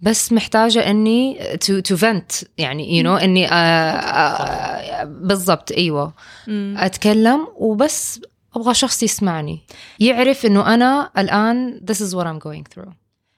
بس 0.00 0.32
محتاجة 0.32 0.90
إني 0.90 1.38
to 1.60 1.80
to 1.80 1.96
vent 1.96 2.32
يعني 2.58 2.98
you 2.98 3.02
you 3.02 3.06
know, 3.18 3.22
إني 3.22 3.48
آه 3.48 3.52
آه 3.52 5.04
بالضبط 5.04 5.72
إيوه. 5.72 6.12
أتكلم 6.76 7.48
وبس. 7.56 8.20
أبغى 8.56 8.74
شخص 8.74 9.02
يسمعني 9.02 9.60
يعرف 10.00 10.46
إنه 10.46 10.74
أنا 10.74 11.10
الآن 11.18 11.80
this 11.90 11.96
is 11.96 12.14
what 12.14 12.26
I'm 12.26 12.38
going 12.38 12.64
through. 12.74 12.92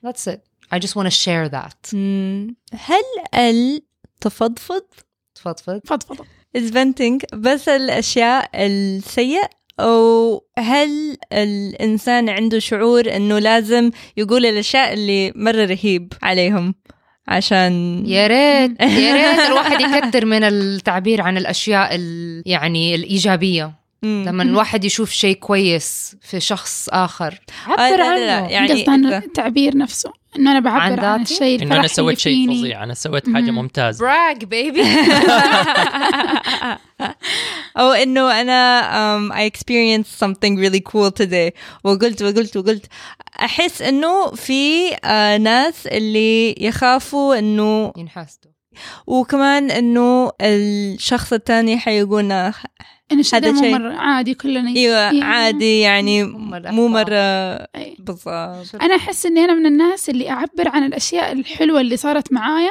That's 0.06 0.26
it. 0.26 0.40
I 0.72 0.78
just 0.78 0.96
want 0.96 1.06
to 1.06 1.16
share 1.24 1.48
that. 1.48 1.94
هل 2.72 3.04
التفضفض 3.34 4.82
تفضفض. 5.34 5.80
فضفضة 5.86 6.24
is 6.58 6.70
venting 6.70 7.36
بس 7.36 7.68
الأشياء 7.68 8.50
السيئة؟ 8.54 9.48
أو 9.80 10.44
هل 10.58 11.16
الإنسان 11.32 12.28
عنده 12.28 12.58
شعور 12.58 13.16
إنه 13.16 13.38
لازم 13.38 13.90
يقول 14.16 14.46
الأشياء 14.46 14.92
اللي 14.92 15.32
مرة 15.36 15.64
رهيب 15.64 16.12
عليهم 16.22 16.74
عشان 17.28 18.02
يا 18.06 18.26
ريت. 18.26 18.80
يا 18.80 19.14
ريت 19.14 19.46
الواحد 19.48 19.80
يكثر 19.80 20.24
من 20.24 20.42
التعبير 20.44 21.22
عن 21.22 21.36
الأشياء 21.36 21.94
ال- 21.94 22.42
يعني 22.46 22.94
الإيجابية. 22.94 23.64
مم. 23.66 23.74
لما 24.26 24.42
الواحد 24.48 24.84
يشوف 24.84 25.10
شيء 25.10 25.36
كويس 25.36 26.16
في 26.22 26.40
شخص 26.40 26.88
آخر. 26.92 27.40
آه، 27.68 27.70
عبر 27.70 27.96
لا، 27.96 28.16
لا، 28.18 28.26
لا، 28.26 28.32
عنه. 28.36 28.48
يعني 28.48 28.84
عن 28.88 29.06
التعبير 29.06 29.76
نفسه. 29.76 30.12
إنه 30.38 30.50
أنا 30.52 30.60
بعبر 30.60 30.80
عن 30.80 30.98
عن؟ 30.98 31.22
الشيء 31.22 31.62
إنه 31.62 31.76
أنا 31.76 31.86
سويت 31.86 32.18
شيء. 32.18 32.48
فظيع. 32.48 32.84
أنا 32.84 32.94
سويت 32.94 33.30
حاجة 33.30 33.50
مم. 33.50 33.54
ممتازة. 33.54 34.00
براج 34.04 34.44
بيبي 34.44 34.82
أو 37.78 37.90
إنه 37.92 38.40
أنا 38.40 38.82
um, 39.18 39.32
I 39.32 39.50
experienced 39.50 40.18
something 40.24 40.56
really 40.58 40.80
cool 40.92 41.10
today. 41.24 41.50
وقلت 41.84 42.22
وقلت 42.22 42.56
وقلت. 42.56 42.86
أحس 43.40 43.82
إنه 43.82 44.30
في 44.30 44.94
آه 45.04 45.36
ناس 45.36 45.86
اللي 45.86 46.54
يخافوا 46.58 47.38
إنه 47.38 47.92
ينحسدوا 47.96 48.50
وكمان 49.06 49.70
إنه 49.70 50.30
الشخص 50.40 51.32
الثاني 51.32 51.78
حيقول 51.78 52.52
إن 53.12 53.18
الشيء 53.18 53.38
هذا 53.38 53.52
مو 53.52 53.60
شيء. 53.60 53.78
مرة 53.78 53.94
عادي 53.94 54.34
كلنا 54.34 54.70
إيوه 54.70 55.10
إيه. 55.10 55.24
عادي 55.24 55.80
يعني. 55.80 56.24
مو 56.24 56.88
مرة. 56.88 57.56
بالضبط 57.98 58.28
أنا 58.82 58.96
أحس 58.96 59.26
إني 59.26 59.44
أنا 59.44 59.54
من 59.54 59.66
الناس 59.66 60.10
اللي 60.10 60.30
أعبر 60.30 60.68
عن 60.68 60.86
الأشياء 60.86 61.32
الحلوة 61.32 61.80
اللي 61.80 61.96
صارت 61.96 62.32
معايا. 62.32 62.70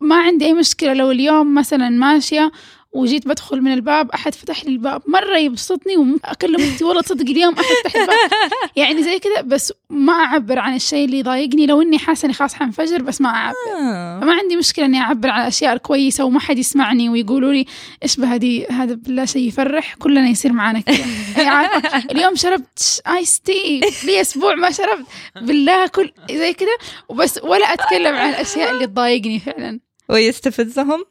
ما 0.00 0.16
عندي 0.16 0.44
أي 0.44 0.54
مشكلة 0.54 0.92
لو 0.92 1.10
اليوم 1.10 1.54
مثلا 1.54 1.88
ماشية 1.88 2.52
وجيت 2.94 3.28
بدخل 3.28 3.60
من 3.60 3.72
الباب 3.72 4.10
أحد 4.10 4.34
فتح 4.34 4.64
لي 4.64 4.70
الباب 4.70 5.02
مرة 5.06 5.38
يبسطني 5.38 5.96
وأكلم 5.96 6.60
أختي 6.60 6.84
والله 6.84 7.02
تصدق 7.02 7.30
اليوم 7.30 7.54
أحد 7.54 7.64
فتح 7.84 7.96
الباب. 7.96 8.16
يعني 8.76 9.02
زي 9.02 9.18
كذا 9.18 9.40
بس 9.40 9.72
ما 9.90 10.12
أعبر 10.12 10.58
عن 10.58 10.74
الشيء 10.74 11.04
اللي 11.04 11.18
يضايقني. 11.18 11.66
لو 11.66 11.82
إني 11.82 11.98
حاسة 11.98 12.26
إني 12.26 12.34
خلاص 12.34 12.54
حنفجر 12.54 13.02
بس 13.02 13.20
ما 13.20 13.28
أعبر. 13.28 13.56
آه. 13.76 14.20
فما 14.20 14.32
عندي 14.32 14.56
مشكلة 14.56 14.84
إني 14.84 15.00
أعبر 15.00 15.30
عن 15.30 15.40
الأشياء 15.40 15.72
الكويسة 15.72 16.24
وما 16.24 16.40
حد 16.40 16.58
يسمعني 16.58 17.08
ويقولوا 17.08 17.52
لي 17.52 17.66
إيش 18.02 18.16
بهدي 18.16 18.66
هذا 18.66 18.94
بالله 18.94 19.24
شيء 19.24 19.48
يفرح؟ 19.48 19.94
كلنا 19.94 20.28
يصير 20.28 20.52
معانا 20.52 20.80
كذا. 20.80 21.04
يعني 21.36 21.48
عارفة؟ 21.48 21.98
اليوم 22.10 22.34
شربت 22.34 23.02
آيس 23.06 23.40
تي 23.40 23.80
لي 24.04 24.20
أسبوع 24.20 24.54
ما 24.54 24.70
شربت. 24.70 25.06
بالله 25.42 25.86
كل 25.86 26.12
زي 26.30 26.52
كذا. 26.52 26.76
وبس 27.08 27.40
ولا 27.42 27.72
أتكلم 27.72 28.14
عن 28.14 28.30
الأشياء 28.30 28.70
اللي 28.70 28.86
تضايقني 28.86 29.38
فعلا. 29.38 29.80
ويستفزهم؟ 30.08 31.04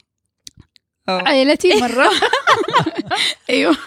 أو. 1.09 1.17
عائلتي 1.17 1.81
مرة. 1.81 2.09
أيوه. 3.49 3.77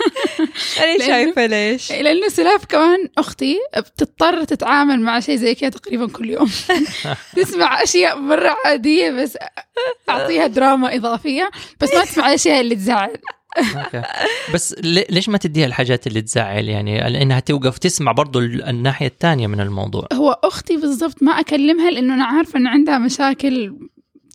أنا 0.83 1.07
شايفة 1.07 1.47
ليش؟ 1.47 1.93
لأنه 1.93 2.29
سلاف 2.29 2.65
كمان 2.65 3.09
أختي 3.19 3.57
بتضطر 3.79 4.45
تتعامل 4.45 5.01
مع 5.01 5.21
شيء 5.21 5.37
زي 5.37 5.55
كذا 5.55 5.71
تقريبا 5.71 6.07
كل 6.09 6.31
يوم. 6.31 6.51
تسمع 7.37 7.83
أشياء 7.83 8.19
مرة 8.19 8.57
عادية 8.65 9.11
بس 9.11 9.39
أعطيها 10.09 10.47
دراما 10.47 10.95
إضافية 10.97 11.51
بس 11.81 11.95
ما 11.95 12.05
تسمع 12.05 12.29
الأشياء 12.29 12.61
اللي 12.61 12.75
تزعل. 12.75 13.17
بس 14.55 14.75
لي- 14.79 15.07
ليش 15.11 15.29
ما 15.29 15.39
تديها 15.39 15.67
الحاجات 15.67 16.07
اللي 16.07 16.23
تزعل 16.23 16.69
يعني؟ 16.69 16.99
لأنها 17.11 17.41
توقف 17.41 17.79
تسمع 17.79 18.13
برضو 18.13 18.39
ال- 18.39 18.63
الناحية 18.69 19.07
الثانية 19.07 19.47
من 19.47 19.61
الموضوع. 19.61 20.07
هو 20.13 20.41
أختي 20.45 20.77
بالضبط 20.77 21.23
ما 21.23 21.33
أكلمها 21.41 21.91
لأنه 21.91 22.15
أنا 22.15 22.25
عارفة 22.25 22.59
إن 22.59 22.67
عندها 22.67 22.99
مشاكل 22.99 23.77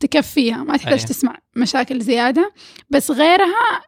تكفيها 0.01 0.63
ما 0.63 0.77
تحتاج 0.77 0.99
أيه. 0.99 1.05
تسمع 1.05 1.37
مشاكل 1.55 2.01
زيادة. 2.01 2.53
بس 2.89 3.11
غيرها 3.11 3.81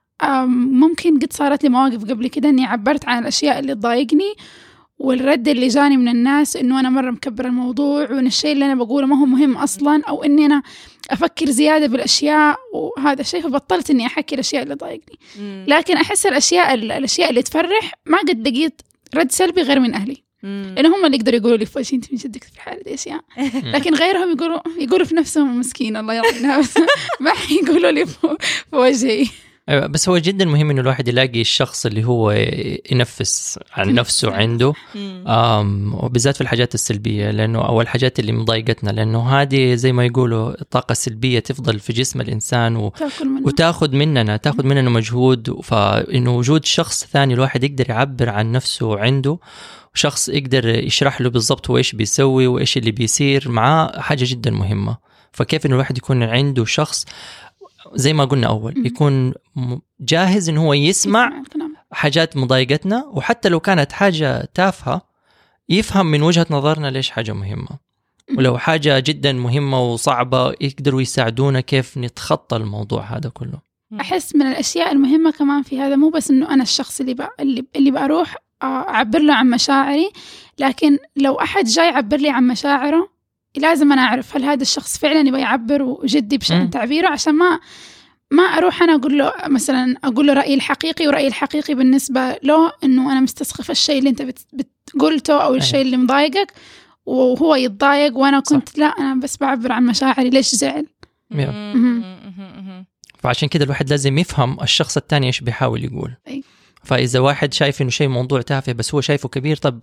ممكن 0.72 1.20
قد 1.20 1.34
صارت 1.34 1.64
لي 1.64 1.70
مواقف 1.70 2.04
قبل 2.06 2.28
كده 2.28 2.50
إني 2.50 2.66
عبرت 2.66 3.06
عن 3.06 3.22
الأشياء 3.22 3.60
اللي 3.60 3.76
تضايقني 3.76 4.34
والرد 4.98 5.48
اللي 5.48 5.68
جاني 5.68 5.98
من 5.98 6.08
الناس 6.08 6.56
إنه 6.56 6.80
أنا 6.80 6.90
مرة 6.90 7.12
مكبر 7.12 7.46
الموضوع 7.46 8.12
وإن 8.12 8.28
الشيء 8.28 8.52
اللي 8.52 8.66
أنا 8.66 8.76
بقوله 8.76 9.08
ما 9.08 9.20
هو 9.20 9.26
مهم 9.26 9.58
أصلا 9.58 10.02
أو 10.08 10.24
إني 10.24 10.46
أنا 10.46 10.64
أفكر 11.12 11.46
زيادة 11.46 11.88
بالأشياء 11.88 12.58
وهذا 12.74 13.22
الشيء 13.22 13.42
فبطلت 13.42 13.90
إني 13.90 14.06
أحكي 14.06 14.36
الأشياء 14.36 14.64
اللي 14.64 14.76
تضايقني. 14.76 15.20
لكن 15.68 15.98
أحس 15.98 16.26
الأشياء 16.26 16.74
الأشياء 16.74 17.30
اللي 17.30 17.42
تفرح 17.42 17.94
ما 18.06 18.18
قد 18.18 18.48
لقيت 18.48 18.82
رد 19.16 19.32
سلبي 19.32 19.62
غير 19.62 19.80
من 19.80 19.94
أهلي. 19.94 20.24
لأن 20.44 20.86
هم 20.86 21.06
اللي 21.06 21.18
يقدروا 21.18 21.38
يقولوا 21.40 21.58
لي 21.58 21.66
في 21.66 21.80
وجهي 21.80 21.98
أنت 21.98 22.12
من 22.12 22.18
جدك 22.18 22.44
في 22.44 22.52
الحالة 22.54 22.82
دي 22.84 22.94
أشياء. 22.94 23.22
لكن 23.76 23.96
غيرهم 23.96 24.32
يقولوا 24.32 24.60
يقولوا 24.80 25.06
في 25.06 25.16
نفسهم 25.16 25.60
مسكين 25.60 25.98
الله 25.98 26.14
يعطينا 26.14 26.60
بس 26.60 26.74
ما 27.24 27.32
حيقولوا 27.34 27.92
لي 27.92 28.06
وجهي 28.72 29.28
أيوة، 29.70 29.88
بس 29.88 30.10
هو 30.10 30.18
جدا 30.18 30.46
مهم 30.46 30.70
إنه 30.70 30.82
الواحد 30.82 31.08
يلاقي 31.08 31.42
الشخص 31.42 31.86
اللي 31.86 32.04
هو 32.04 32.32
ينفس 32.92 33.60
عن 33.74 33.94
نفسه 33.94 34.34
عنده. 34.34 34.74
وبالذات 35.94 36.36
في 36.36 36.42
الحاجات 36.42 36.74
السلبية 36.74 37.32
لأنه 37.32 37.60
أو 37.68 37.82
الحاجات 37.82 38.20
اللي 38.20 38.32
مضايقتنا 38.32 38.90
لأنه 38.90 39.30
هذه 39.30 39.76
زي 39.76 39.92
ما 39.92 40.06
يقولوا 40.06 40.62
الطاقه 40.62 40.92
السلبيه 40.92 41.40
تفضل 41.40 41.80
في 41.80 41.94
جسم 41.94 42.22
الإنسان 42.22 42.76
و 42.76 42.94
وتأخذ 43.44 43.96
مننا 43.96 44.38
تأخذ 44.38 44.66
مننا 44.66 44.90
مجهود. 44.90 45.62
فإنه 45.64 46.36
وجود 46.36 46.66
شخص 46.66 47.06
ثاني 47.06 47.34
الواحد 47.34 47.64
يقدر 47.64 47.90
يعبر 47.90 48.30
عن 48.30 48.52
نفسه 48.52 49.00
عنده 49.00 49.38
شخص 49.94 50.30
يقدر 50.30 50.68
يشرح 50.70 51.22
له 51.22 51.30
بالضبط 51.30 51.70
هو 51.70 51.78
إيش 51.78 51.96
بيسوي 51.96 52.48
وإيش 52.48 52.78
اللي 52.78 52.92
بيصير 52.92 53.50
معاه 53.50 54.00
حاجة 54.00 54.26
جدا 54.28 54.52
مهمة. 54.52 54.98
فكيف 55.32 55.66
انه 55.66 55.76
الواحد 55.76 55.98
يكون 55.98 56.24
عنده 56.24 56.66
شخص 56.66 57.06
زي 57.94 58.14
ما 58.14 58.26
قلنا 58.26 58.48
أول. 58.48 58.86
يكون 58.86 59.34
جاهز 60.00 60.50
انه 60.50 60.66
هو 60.66 60.74
يسمع 60.74 61.44
حاجات 61.92 62.38
مضايقتنا 62.38 63.06
وحتى 63.12 63.50
لو 63.50 63.60
كانت 63.60 63.92
حاجة 63.92 64.50
تافهة 64.54 65.02
يفهم 65.70 66.06
من 66.06 66.22
وجهة 66.22 66.46
نظرنا 66.50 66.88
ليش 66.88 67.10
حاجة 67.10 67.34
مهمة. 67.34 67.84
ولو 68.38 68.58
حاجة 68.58 69.00
جدا 69.00 69.32
مهمة 69.32 69.82
وصعبة 69.82 70.54
يقدروا 70.62 71.02
يساعدونا 71.02 71.62
كيف 71.62 71.98
نتخطى 71.98 72.56
الموضوع 72.56 73.02
هذا 73.04 73.30
كله. 73.30 73.74
أحس 74.02 74.36
من 74.36 74.42
الأشياء 74.42 74.92
المهمة 74.92 75.32
كمان 75.32 75.64
في 75.64 75.80
هذا 75.80 75.96
مو 75.96 76.10
بس 76.10 76.32
إنه 76.32 76.54
أنا 76.54 76.64
الشخص 76.64 77.00
اللي 77.00 77.14
ب... 77.14 77.22
اللي 77.40 77.66
اللي 77.76 77.92
بروح 77.92 78.36
أعبر 78.64 79.20
له 79.20 79.34
عن 79.34 79.50
مشاعري 79.50 80.10
لكن 80.60 80.98
لو 81.16 81.36
أحد 81.36 81.66
جاي 81.66 81.86
يعبر 81.86 82.18
لي 82.18 82.30
عن 82.30 82.48
مشاعره 82.48 83.10
لازم 83.58 83.92
أنا 83.92 84.02
أعرف 84.02 84.36
هل 84.36 84.44
هذا 84.44 84.62
الشخص 84.62 84.98
فعلا 84.98 85.28
يبغى 85.28 85.42
يعبر 85.42 85.82
وجدي. 85.82 86.38
بشأن 86.38 86.70
تعبيره؟ 86.70 87.10
عشان 87.10 87.36
ما 87.36 87.60
ما 88.32 88.44
أروح 88.44 88.84
أنا 88.84 88.96
أقول 88.96 89.18
له 89.18 89.34
مثلا 89.48 89.96
أقول 90.04 90.28
له 90.28 90.34
رأيي 90.34 90.54
الحقيقي 90.54 91.08
ورأيي 91.08 91.28
الحقيقي 91.28 91.74
بالنسبة 91.74 92.38
له 92.44 92.72
إنه 92.84 93.12
أنا 93.12 93.20
مستسخف 93.20 93.72
الشيء 93.72 94.00
اللي 94.00 94.10
أنت. 94.10 94.24
قلته 95.00 95.44
أو 95.44 95.56
الشيء 95.56 95.82
اللي 95.82 95.98
مضايقك 95.98 96.54
وهو 97.06 97.56
يتضايق 97.56 98.18
وأنا 98.18 98.40
كنت 98.40 98.78
لا 98.78 98.86
أنا 98.86 99.22
بس 99.22 99.38
بعبر 99.38 99.72
عن 99.72 99.86
مشاعري 99.86 100.30
ليش 100.30 100.56
زعل؟ 100.56 100.88
فعشان 103.20 103.50
كده 103.50 103.66
الواحد 103.66 103.90
لازم 103.90 104.18
يفهم 104.18 104.62
الشخص 104.62 104.98
الثاني 104.98 105.28
إيش 105.28 105.40
بيحاول 105.40 105.84
يقول. 105.84 106.12
أي. 106.28 106.44
فإذا 106.84 107.20
واحد 107.20 107.54
شايف 107.54 107.82
إنه 107.82 107.90
شيء 107.90 108.08
موضوع 108.08 108.42
تافه 108.42 108.74
بس 108.74 108.96
هو 108.96 109.02
شايفه 109.02 109.30
كبير 109.30 109.58
طب 109.58 109.80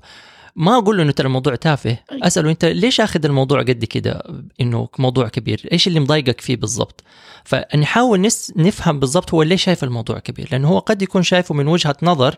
ما 0.57 0.79
أقول 0.79 0.97
له 0.97 1.03
إنه 1.03 1.13
ترى 1.13 1.27
الموضوع 1.27 1.55
تافه. 1.55 1.99
أسأله 2.11 2.51
أنت 2.51 2.65
ليش 2.65 3.01
آخذ 3.01 3.25
الموضوع 3.25 3.61
قد 3.61 3.85
كده 3.85 4.23
إنه 4.61 4.89
موضوع 4.99 5.29
كبير 5.29 5.69
إيش 5.73 5.89
اللي 5.89 6.01
مضايقك 6.01 6.41
فيه 6.41 6.57
بالضبط 6.57 7.05
فنحاول 7.45 8.21
نس 8.21 8.53
نفهم 8.57 9.01
بالضبط 9.01 9.35
هو 9.35 9.43
ليش 9.43 9.65
شايف 9.65 9.85
الموضوع 9.85 10.19
كبير 10.19 10.49
لأنه 10.53 10.69
هو 10.69 10.79
قد 10.79 11.03
يكون 11.03 11.23
شايفه 11.23 11.55
من 11.55 11.69
وجهة 11.69 11.97
نظر 12.03 12.37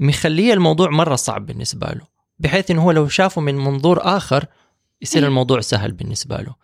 مخلية 0.00 0.52
الموضوع 0.52 0.90
مرة 0.90 1.16
صعب 1.16 1.46
بالنسبة 1.46 1.86
له 1.86 2.00
بحيث 2.38 2.70
إنه 2.70 2.82
هو 2.82 2.90
لو 2.90 3.08
شافه 3.08 3.40
من 3.40 3.54
منظور 3.54 4.00
آخر 4.16 4.46
يصير. 5.02 5.26
الموضوع 5.26 5.60
سهل 5.60 5.92
بالنسبة 5.92 6.36
له 6.36 6.54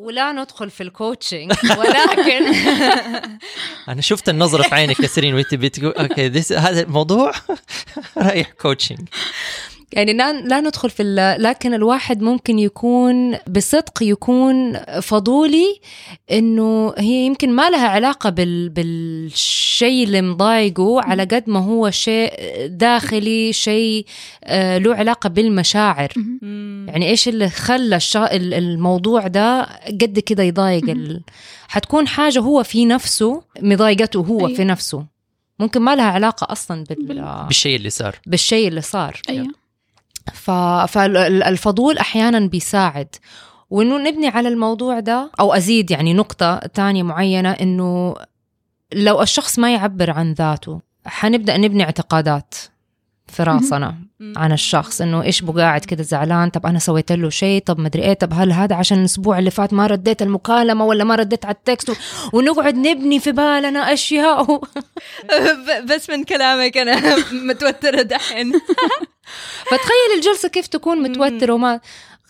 ولا 0.00 0.32
ندخل 0.32 0.70
في 0.70 0.82
الكوتشنج 0.82 1.52
ولكن 1.78 2.54
أنا 3.88 4.00
شفت 4.00 4.28
النظرة 4.28 4.62
في 4.62 4.74
عينك 4.74 5.00
يا 5.00 5.06
سيرين 5.06 5.34
وانت 5.34 5.54
بتقول 5.54 5.92
okay 5.92 6.26
هذا 6.56 6.80
الموضوع 6.80 7.32
رايح 8.16 8.50
coaching 8.50 9.08
يعني 9.92 10.12
لا 10.12 10.32
لا 10.32 10.60
ندخل 10.60 10.90
في 10.90 11.02
ال- 11.02 11.42
لكن 11.42 11.74
الواحد 11.74 12.22
ممكن 12.22 12.58
يكون 12.58 13.36
بصدق 13.36 14.02
يكون 14.02 14.78
فضولي 15.00 15.80
إنه 16.32 16.94
هي 16.98 17.26
يمكن 17.26 17.52
ما 17.52 17.70
لها 17.70 17.88
علاقة 17.88 18.30
بال 18.30 18.68
بالشيء 18.68 20.04
اللي 20.04 20.22
مضايقه 20.22 21.00
على 21.02 21.22
قد 21.24 21.44
ما 21.46 21.58
هو 21.64 21.90
شيء 21.90 22.30
داخلي 22.66 23.52
شيء 23.52 24.06
آه، 24.44 24.78
له 24.78 24.94
علاقة 24.94 25.28
بالمشاعر. 25.28 26.12
يعني 26.86 27.08
إيش 27.08 27.28
اللي 27.28 27.48
خلى 27.48 27.96
الشا... 27.96 28.36
الموضوع 28.36 29.26
ده 29.26 29.62
قد 29.86 30.18
كده 30.18 30.42
يضايق 30.42 30.90
ال... 30.90 31.20
حتكون 31.68 32.08
حاجة 32.08 32.38
هو 32.40 32.62
في 32.62 32.84
نفسه 32.84 33.42
مضايقته 33.60 34.20
هو 34.20 34.46
أيوة. 34.46 34.54
في 34.56 34.64
نفسه. 34.64 35.04
ممكن 35.58 35.80
ما 35.82 35.96
لها 35.96 36.04
علاقة 36.04 36.52
أصلا 36.52 36.84
بال... 36.84 37.06
بال- 37.06 37.44
بالشيء 37.46 37.76
اللي 37.76 37.90
صار. 37.90 38.16
بالشيء 38.26 38.68
اللي 38.68 38.80
صار. 38.80 39.20
أيوه. 39.28 39.59
فالفضول 40.34 41.98
أحيانا 41.98 42.38
بيساعد. 42.40 43.08
وإنه 43.70 43.98
نبني 43.98 44.28
على 44.28 44.48
الموضوع 44.48 45.00
ده 45.00 45.30
أو 45.40 45.54
أزيد 45.54 45.90
يعني 45.90 46.14
نقطة 46.14 46.56
تانية 46.58 47.02
معينة 47.02 47.50
إنه 47.50 48.14
لو 48.92 49.22
الشخص 49.22 49.58
ما 49.58 49.72
يعبر 49.72 50.10
عن 50.10 50.32
ذاته 50.32 50.80
حنبدأ 51.06 51.56
نبني 51.56 51.84
اعتقادات 51.84 52.54
في 53.28 53.42
راسنا 53.42 53.94
عن 54.36 54.52
الشخص 54.52 55.00
إنه 55.00 55.22
إيش 55.22 55.40
بو 55.42 55.52
قاعد 55.52 55.84
كده 55.84 56.02
زعلان؟ 56.02 56.50
طب 56.50 56.66
أنا 56.66 56.78
سويت 56.78 57.12
له 57.12 57.30
شيء؟ 57.30 57.62
طب 57.66 57.78
مدري 57.80 58.02
إيه؟ 58.02 58.12
طب 58.14 58.32
هل 58.32 58.52
هذا 58.52 58.76
عشان 58.76 58.98
الأسبوع 59.00 59.38
اللي 59.38 59.50
فات 59.50 59.72
ما 59.72 59.86
رديت 59.86 60.22
المكالمة 60.22 60.84
ولا 60.84 61.04
ما 61.04 61.14
رديت 61.14 61.44
على 61.46 61.54
ال 61.54 61.60
text؟ 61.60 61.90
و- 61.90 61.94
ونقعد 62.32 62.74
نبني 62.74 63.20
في 63.20 63.32
بالنا 63.32 63.92
أشياء 63.92 64.50
و... 64.52 64.60
بس 65.94 66.10
من 66.10 66.24
كلامك 66.24 66.76
أنا 66.76 67.16
متوترة 67.48 68.02
دحين. 68.02 68.52
فتخيل 69.70 70.16
الجلسة 70.16 70.48
كيف 70.48 70.66
تكون 70.66 71.02
متوترة 71.02 71.52
وما 71.52 71.80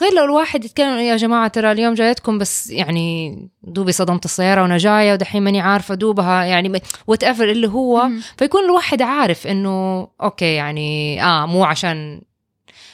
غير 0.02 0.12
لو 0.14 0.24
الواحد 0.24 0.64
يتكلم 0.64 0.98
يا 0.98 1.16
جماعة 1.16 1.48
ترى 1.48 1.72
اليوم 1.72 1.94
جايتكم 1.94 2.38
بس 2.38 2.70
يعني 2.70 3.38
دوبي 3.62 3.92
صدمت 3.92 4.24
السيارة 4.24 4.62
وأنا 4.62 4.76
جاية 4.78 5.12
ودحين 5.12 5.42
ماني 5.42 5.60
عارفة 5.60 5.94
دوبها 5.94 6.44
يعني 6.44 6.82
whatever 7.06 7.50
اللي 7.50 7.68
هو. 7.68 8.08
فيكون 8.38 8.64
الواحد 8.64 9.02
عارف 9.02 9.46
إنه 9.46 10.08
أوكي 10.22 10.54
يعني 10.54 11.22
آه 11.24 11.46
مو 11.46 11.64
عشان 11.64 12.20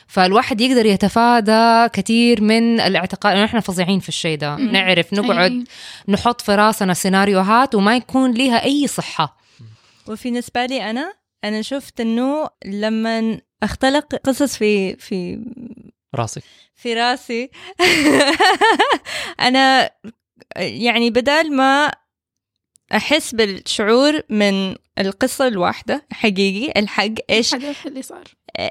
فالواحد 0.08 0.60
يقدر 0.60 0.86
يتفادى 0.86 1.88
كثير 1.92 2.42
من 2.42 2.80
الاعتقاد 2.80 3.36
انه 3.36 3.44
إحنا 3.44 3.60
فظيعين 3.60 4.00
في 4.00 4.08
الشيء 4.08 4.38
ده. 4.38 4.56
نعرف 4.56 5.12
نقعد. 5.14 5.64
نحط 6.08 6.40
في 6.40 6.54
راسنا 6.54 6.94
سيناريوهات 6.94 7.74
وما 7.74 7.96
يكون 7.96 8.32
ليها 8.32 8.64
أي 8.64 8.86
صحة 8.86 9.36
وفي 10.08 10.28
بالنسبة 10.30 10.66
لي 10.66 10.90
أنا 10.90 11.12
أنا 11.44 11.62
شفت 11.62 12.00
إنه 12.00 12.48
لما 12.64 13.40
أختلق 13.62 14.14
قصص 14.14 14.56
في 14.56 14.96
في 14.96 15.40
راسك 16.14 16.42
في 16.74 16.94
راسي. 16.94 17.50
أنا 19.40 19.90
يعني 20.56 21.10
بدال 21.10 21.56
ما 21.56 21.92
أحس 22.92 23.34
بالشعور 23.34 24.22
من 24.28 24.74
القصة 24.98 25.46
الواحدة 25.46 26.06
حقيقي 26.12 26.80
الحق 26.80 27.14
إيش 27.30 27.54
الحدث 27.54 27.86
اللي 27.86 28.02
صار. 28.02 28.24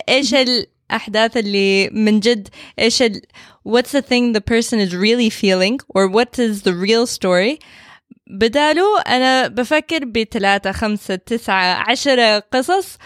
إيش 0.10 0.34
الأحداث 0.34 1.38
اللي 1.38 1.90
من 1.90 2.20
جد 2.20 2.48
إيش 2.80 3.02
ال 3.02 3.22
what's 3.70 3.92
the 3.92 4.02
thing 4.02 4.34
the 4.34 4.42
person 4.42 4.80
is 4.80 4.94
really 4.96 5.30
feeling 5.30 5.80
or 5.96 6.08
what 6.08 6.40
is 6.40 6.62
the 6.62 6.74
real 6.74 7.06
story. 7.08 7.60
بداله 8.28 9.02
أنا 9.02 9.48
بفكر 9.48 10.06
بثلاثة 10.06 10.72
خمسة 10.72 11.16
تسعة 11.16 11.90
عشرة 11.90 12.40
قصص 12.40 12.98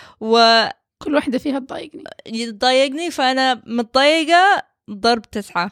كل 1.04 1.16
واحدة 1.16 1.38
فيها 1.38 1.60
تضايقني. 1.60 2.04
ويضايقني 2.32 3.12
فأنا 3.12 3.62
متضايقة 3.66 4.64
ضرب 4.92 5.22
تسعة. 5.22 5.72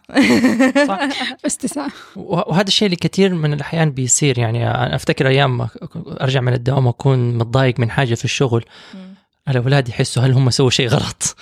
بس 1.46 1.58
تسعة. 1.58 1.92
وهذا 2.16 2.68
الشيء 2.68 2.86
اللي 2.86 2.96
كثير 2.96 3.34
من 3.34 3.54
الأحيان 3.54 3.92
بيصير 3.92 4.40
يعني 4.40 4.70
أنا 4.70 4.96
أفتكر 4.96 5.28
أيام 5.28 5.58
ما 5.58 5.70
أرجع 6.22 6.42
من 6.42 6.54
الدوام 6.54 6.88
اكون 6.88 7.38
متضايق 7.38 7.80
من 7.80 7.92
حاجة 7.92 8.16
في 8.16 8.26
الشغل. 8.26 8.66
الاولاد 9.50 9.90
يحسوا 9.90 10.24
هل 10.24 10.32
هم 10.32 10.50
سووا 10.50 10.70
شيء 10.70 10.88
غلط؟ 10.88 11.36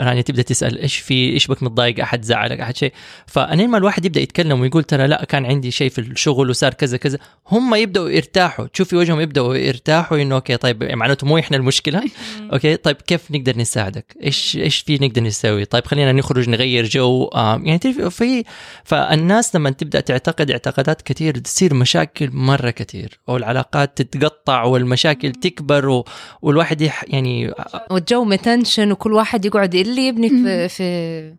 رانيا 0.00 0.22
تبدأ 0.22 0.42
تسأل 0.42 0.78
إيش 0.78 0.96
في 0.96 1.32
إيش 1.32 1.46
بك 1.46 1.62
متضايق؟ 1.62 2.00
أحد 2.00 2.22
زعلك؟ 2.22 2.60
أحد 2.60 2.76
شيء. 2.76 2.92
فأنين 3.26 3.70
ما 3.70 3.78
الواحد 3.78 4.04
يبدأ 4.04 4.20
يتكلم 4.20 4.60
ويقول 4.60 4.84
ترى 4.84 5.06
لا 5.06 5.24
كان 5.24 5.46
عندي 5.46 5.70
شيء 5.70 5.90
في 5.90 6.00
الشغل 6.00 6.50
وصار 6.50 6.74
كذا 6.74 6.96
كذا. 6.96 7.18
هم 7.48 7.74
يبدأوا 7.74 8.08
يرتاحوا. 8.08 8.66
تشوفي 8.66 8.96
وجههم 8.96 9.20
يبدأوا 9.20 9.54
يرتاحوا 9.54 10.22
إنه 10.22 10.34
أوكي 10.34 10.56
طيب 10.56 10.84
معناته 10.84 11.26
مو 11.26 11.38
إحنا 11.38 11.56
المشكلة. 11.56 12.02
okay 12.52 12.76
طيب 12.76 12.96
كيف 12.96 13.30
نقدر 13.30 13.58
نساعدك؟ 13.58 14.16
إيش 14.22 14.56
إيش 14.56 14.78
في 14.78 14.98
نقدر 14.98 15.22
نسوي؟ 15.22 15.64
طيب 15.64 15.86
خلينا 15.86 16.12
نخرج 16.12 16.48
نغير 16.48 16.84
جو. 16.84 17.24
آه 17.24 17.60
يعني 17.64 17.78
في 18.10 18.44
فالناس 18.84 19.56
لما 19.56 19.70
تبدأ 19.70 20.00
تعتقد 20.00 20.50
اعتقادات 20.50 21.02
كثير 21.02 21.38
تصير 21.38 21.74
مشاكل 21.74 22.30
مرة 22.32 22.70
كثير 22.70 23.20
والعلاقات 23.26 24.02
تتقطع 24.02 24.62
والمشاكل 24.62 25.32
تكبر. 25.32 26.04
والواحد. 26.42 26.90
يعني 27.08 27.52
والجو 27.90 28.24
متنشن 28.24 28.92
وكل 28.92 29.12
واحد 29.12 29.44
يقعد 29.44 29.74
اللي 29.74 30.06
يبني 30.06 30.28
في, 30.28 30.68
في 30.68 31.34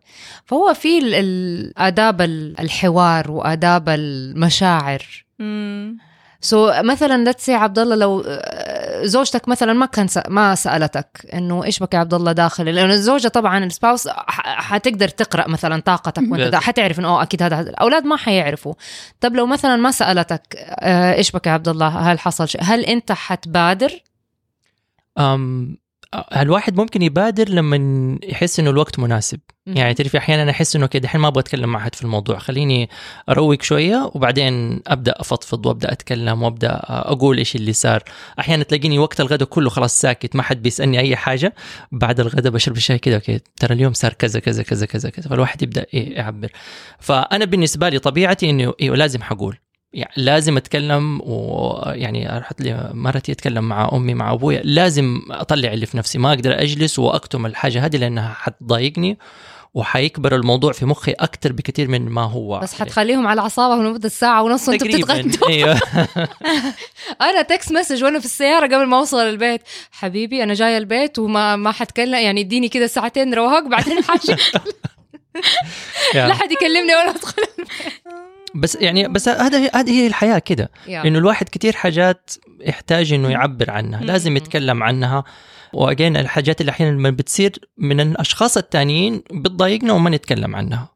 فهو 0.46 0.74
في 0.74 0.98
ال- 0.98 1.14
ال- 1.14 1.78
آداب 1.78 2.20
ال- 2.20 2.60
الحوار 2.60 3.30
وآداب 3.30 3.88
المشاعر. 3.88 5.24
so 6.42 6.72
so, 6.72 6.80
مثلا 6.84 7.30
let's 7.30 7.50
عبد 7.50 7.78
الله 7.78 7.96
لو 7.96 8.24
آه، 8.26 9.04
زوجتك 9.06 9.48
مثلا 9.48 9.72
ما 9.72 9.86
كان 9.86 10.08
س- 10.08 10.18
ما 10.28 10.54
سألتك 10.54 11.26
إنه 11.34 11.64
إيش 11.64 11.78
بك 11.78 11.94
يا 11.94 11.98
عبد 11.98 12.14
الله 12.14 12.32
داخل 12.32 12.64
لأنه 12.64 12.92
الزوجة 12.92 13.28
طبعا 13.28 13.64
ال 13.64 13.70
spouse 13.70 14.08
حتقدر 14.38 15.08
تقرأ 15.08 15.48
مثلا 15.48 15.80
طاقتك 15.80 16.22
وأنت 16.32 16.54
حتعرف 16.54 16.98
إنه 16.98 17.08
أوه 17.08 17.22
أكيد 17.22 17.42
هذا 17.42 17.60
الأولاد 17.60 18.04
ما 18.04 18.16
حيعرفوا. 18.16 18.74
طب 19.20 19.34
لو 19.36 19.46
مثلا 19.46 19.76
ما 19.76 19.90
سألتك 19.90 20.56
آه، 20.58 21.14
إيش 21.14 21.30
بك 21.30 21.46
يا 21.46 21.52
عبد 21.52 21.68
الله 21.68 21.88
هل 21.88 22.18
حصل 22.18 22.48
شيء؟ 22.48 22.60
هل 22.64 22.84
أنت 22.84 23.12
حتبادر؟ 23.12 23.92
الواحد 26.36 26.76
ممكن 26.76 27.02
يبادر 27.02 27.48
لما 27.48 28.18
يحس 28.22 28.60
إنه 28.60 28.70
الوقت 28.70 28.98
مناسب. 28.98 29.40
يعني 29.66 29.94
تعرفي 29.94 30.18
أحيانا 30.18 30.50
أحس 30.50 30.76
إنه 30.76 30.86
كده 30.86 31.04
الحين 31.04 31.20
ما 31.20 31.28
أبغى 31.28 31.40
أتكلم 31.40 31.72
مع 31.72 31.78
أحد 31.78 31.94
في 31.94 32.02
الموضوع. 32.02 32.38
خليني 32.38 32.88
أروق 33.28 33.62
شوية 33.62 34.10
وبعدين 34.14 34.80
أبدأ 34.86 35.14
أفضفض 35.16 35.66
وأبدأ 35.66 35.92
أتكلم 35.92 36.42
وأبدأ 36.42 36.80
أقول 36.84 37.38
إيش 37.38 37.56
اللي 37.56 37.72
صار. 37.72 38.02
أحيانا 38.38 38.62
تلاقيني 38.62 38.98
وقت 38.98 39.20
الغداء 39.20 39.48
كله 39.48 39.70
خلاص 39.70 40.00
ساكت 40.00 40.36
ما 40.36 40.42
حد 40.42 40.62
بيسألني 40.62 41.00
أي 41.00 41.16
حاجة. 41.16 41.54
بعد 41.92 42.20
الغداء 42.20 42.52
بشرب 42.52 42.76
الشاي 42.76 42.98
كده 42.98 43.14
أوكي 43.14 43.40
ترى 43.56 43.74
اليوم 43.74 43.92
صار 43.92 44.12
كذا 44.12 44.40
كذا 44.40 44.62
كذا 44.62 44.86
كذا 44.86 45.10
كذا. 45.10 45.28
فالواحد 45.28 45.62
يبدأ 45.62 45.86
إيه 45.94 46.16
يعبر. 46.16 46.48
فأنا 46.98 47.44
بالنسبة 47.44 47.88
لي 47.88 47.98
طبيعتي 47.98 48.50
إنه 48.50 48.74
أيوه 48.82 48.96
لازم 48.96 49.22
حقول. 49.22 49.56
يعني 49.92 50.12
لازم 50.16 50.56
أتكلم 50.56 51.20
ويعني 51.24 52.38
رحت 52.38 52.60
لي 52.60 52.90
مرتي 52.94 53.32
اتكلم 53.32 53.68
مع 53.68 53.90
أمي 53.92 54.14
مع 54.14 54.32
ابويا 54.32 54.60
لازم 54.64 55.20
أطلع 55.30 55.72
اللي 55.72 55.86
في 55.86 55.96
نفسي. 55.96 56.18
ما 56.18 56.32
أقدر 56.32 56.62
أجلس 56.62 56.98
وأكتم 56.98 57.46
الحاجة 57.46 57.86
هذه 57.86 57.96
لأنها 57.96 58.34
حتضايقني 58.34 59.18
وحيكبر 59.74 60.34
الموضوع 60.34 60.72
في 60.72 60.86
مخي 60.86 61.12
أكثر 61.12 61.52
بكثير 61.52 61.88
من 61.88 62.08
ما 62.08 62.22
هو. 62.22 62.58
بس 62.58 62.74
حتخليهم 62.74 63.26
على 63.26 63.40
أعصابهم 63.40 63.86
لمدة 63.86 64.08
ساعة 64.08 64.42
ونص 64.42 64.68
وانتوا 64.68 64.88
بتتغدوا. 64.88 65.48
أيوه. 65.48 65.80
أنا 67.30 67.42
text 67.42 67.72
message 67.72 68.04
وأنا 68.04 68.18
في 68.18 68.24
السيارة 68.24 68.66
قبل 68.66 68.86
ما 68.86 68.98
أوصل 68.98 69.16
البيت. 69.16 69.60
حبيبي 69.90 70.42
أنا 70.42 70.54
جاية 70.54 70.78
البيت 70.78 71.18
وما 71.18 71.56
ما 71.56 71.72
حتكلم. 71.72 72.14
يعني 72.14 72.40
اديني 72.40 72.68
كده 72.68 72.86
ساعتين 72.86 73.34
رواق 73.34 73.68
بعدين 73.68 74.04
حاجة. 74.04 74.38
لا 76.14 76.34
حد 76.34 76.52
يكلمني 76.52 76.94
وأنا 76.94 77.10
أدخل 77.10 77.42
بس 78.54 78.74
يعني 78.74 79.08
بس 79.08 79.28
هذا 79.28 79.70
هذه 79.74 79.90
هي 79.90 80.06
الحياة 80.06 80.38
كده. 80.38 80.70
إنه 81.08 81.18
الواحد 81.18 81.48
كثير 81.48 81.72
حاجات 81.76 82.30
يحتاج 82.60 83.12
إنه 83.12 83.28
يعبر 83.28 83.70
عنها 83.70 84.00
لازم 84.00 84.36
يتكلم 84.36 84.82
عنها. 84.82 85.24
وأجين 85.72 86.16
الحاجات 86.16 86.60
اللي 86.60 86.70
أحيانا 86.70 86.96
لما 86.96 87.10
بتصير 87.10 87.52
من 87.78 88.00
الأشخاص 88.00 88.56
التانيين 88.56 89.22
بتضايقنا 89.32 89.92
وما 89.92 90.10
نتكلم 90.10 90.56
عنها. 90.56 90.88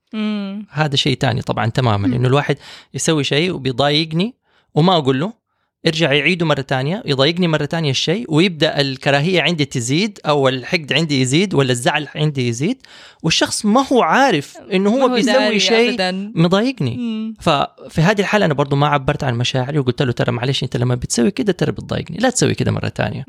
هذا 0.70 0.96
شيء 0.96 1.16
تاني 1.16 1.42
طبعا 1.42 1.66
تماما 1.66 2.06
إنه 2.06 2.28
الواحد 2.28 2.56
يسوي 2.94 3.24
شيء 3.24 3.52
وبيضايقني 3.52 4.34
وما 4.74 4.96
أقول 4.96 5.20
له. 5.20 5.43
ارجع 5.87 6.12
يعيده 6.12 6.47
مرة 6.47 6.61
تانية 6.61 7.03
يضايقني 7.07 7.49
مرة 7.49 7.64
تانية 7.64 7.90
الشيء 7.90 8.35
ويبدأ 8.35 8.81
الكراهية 8.81 9.42
عندي 9.42 9.64
تزيد 9.64 10.18
أو 10.27 10.49
الحقد 10.49 10.92
عندي 10.92 11.20
يزيد 11.20 11.55
ولا 11.55 11.73
الزعل 11.73 12.09
عندي 12.14 12.49
يزيد 12.49 12.83
والشخص 13.23 13.66
ما 13.66 13.87
هو 13.92 14.03
عارف 14.03 14.57
إنه 14.73 14.90
هو 14.90 15.09
بيسوي 15.09 15.59
شيء 15.59 15.97
مضايقني. 16.35 17.35
ففي 17.40 18.01
هذه 18.01 18.20
الحالة 18.20 18.47
أنا 18.47 18.55
برضو 18.55 18.77
ما 18.77 18.87
عبرت 18.87 19.25
عن 19.25 19.35
مشاعري 19.35 19.79
وقلت 19.79 20.03
له 20.03 20.12
ترى 20.12 20.33
معلش 20.33 20.62
أنت 20.62 20.77
لما 20.77 20.94
بتسوي 20.94 21.31
كده 21.31 21.53
ترى 21.53 21.73
بتضايقني 21.73 22.18
لا 22.18 22.31
تسوي 22.31 22.55
كده 22.55 22.73
مرة 22.73 22.88
تانية. 22.88 23.25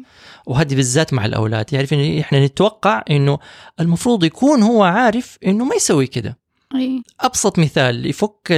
وهذه 0.46 0.76
بالذات 0.76 1.14
مع 1.14 1.26
الأولاد 1.26 1.74
يعرف 1.74 1.94
إنه 1.94 2.22
إحنا 2.22 2.46
نتوقع 2.46 3.04
إنه 3.10 3.40
المفروض 3.80 4.24
يكون 4.24 4.64
هو 4.64 4.84
عارف 4.84 5.38
إنه 5.46 5.66
ما 5.66 5.76
يسوي 5.76 6.08
كده. 6.08 6.45
أي. 6.76 7.02
أبسط 7.22 7.60
مثال 7.60 8.06
يفك. 8.06 8.52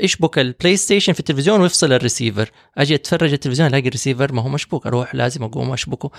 يشبك 0.00 0.38
ال 0.38 0.76
PlayStation 0.76 1.12
في 1.12 1.20
التلفزيون 1.20 1.60
ويفصل 1.60 1.92
الريسيفر. 1.92 2.50
أجي 2.78 2.94
أتفرج 2.94 3.32
التلفزيون 3.32 3.68
ألاقي 3.68 3.88
الريسيفر 3.88 4.32
ما 4.32 4.42
هو 4.42 4.48
مشبوك 4.48 4.86
أروح 4.86 5.14
لازم 5.14 5.42
أقوم 5.42 5.72
أشبكه. 5.72 6.10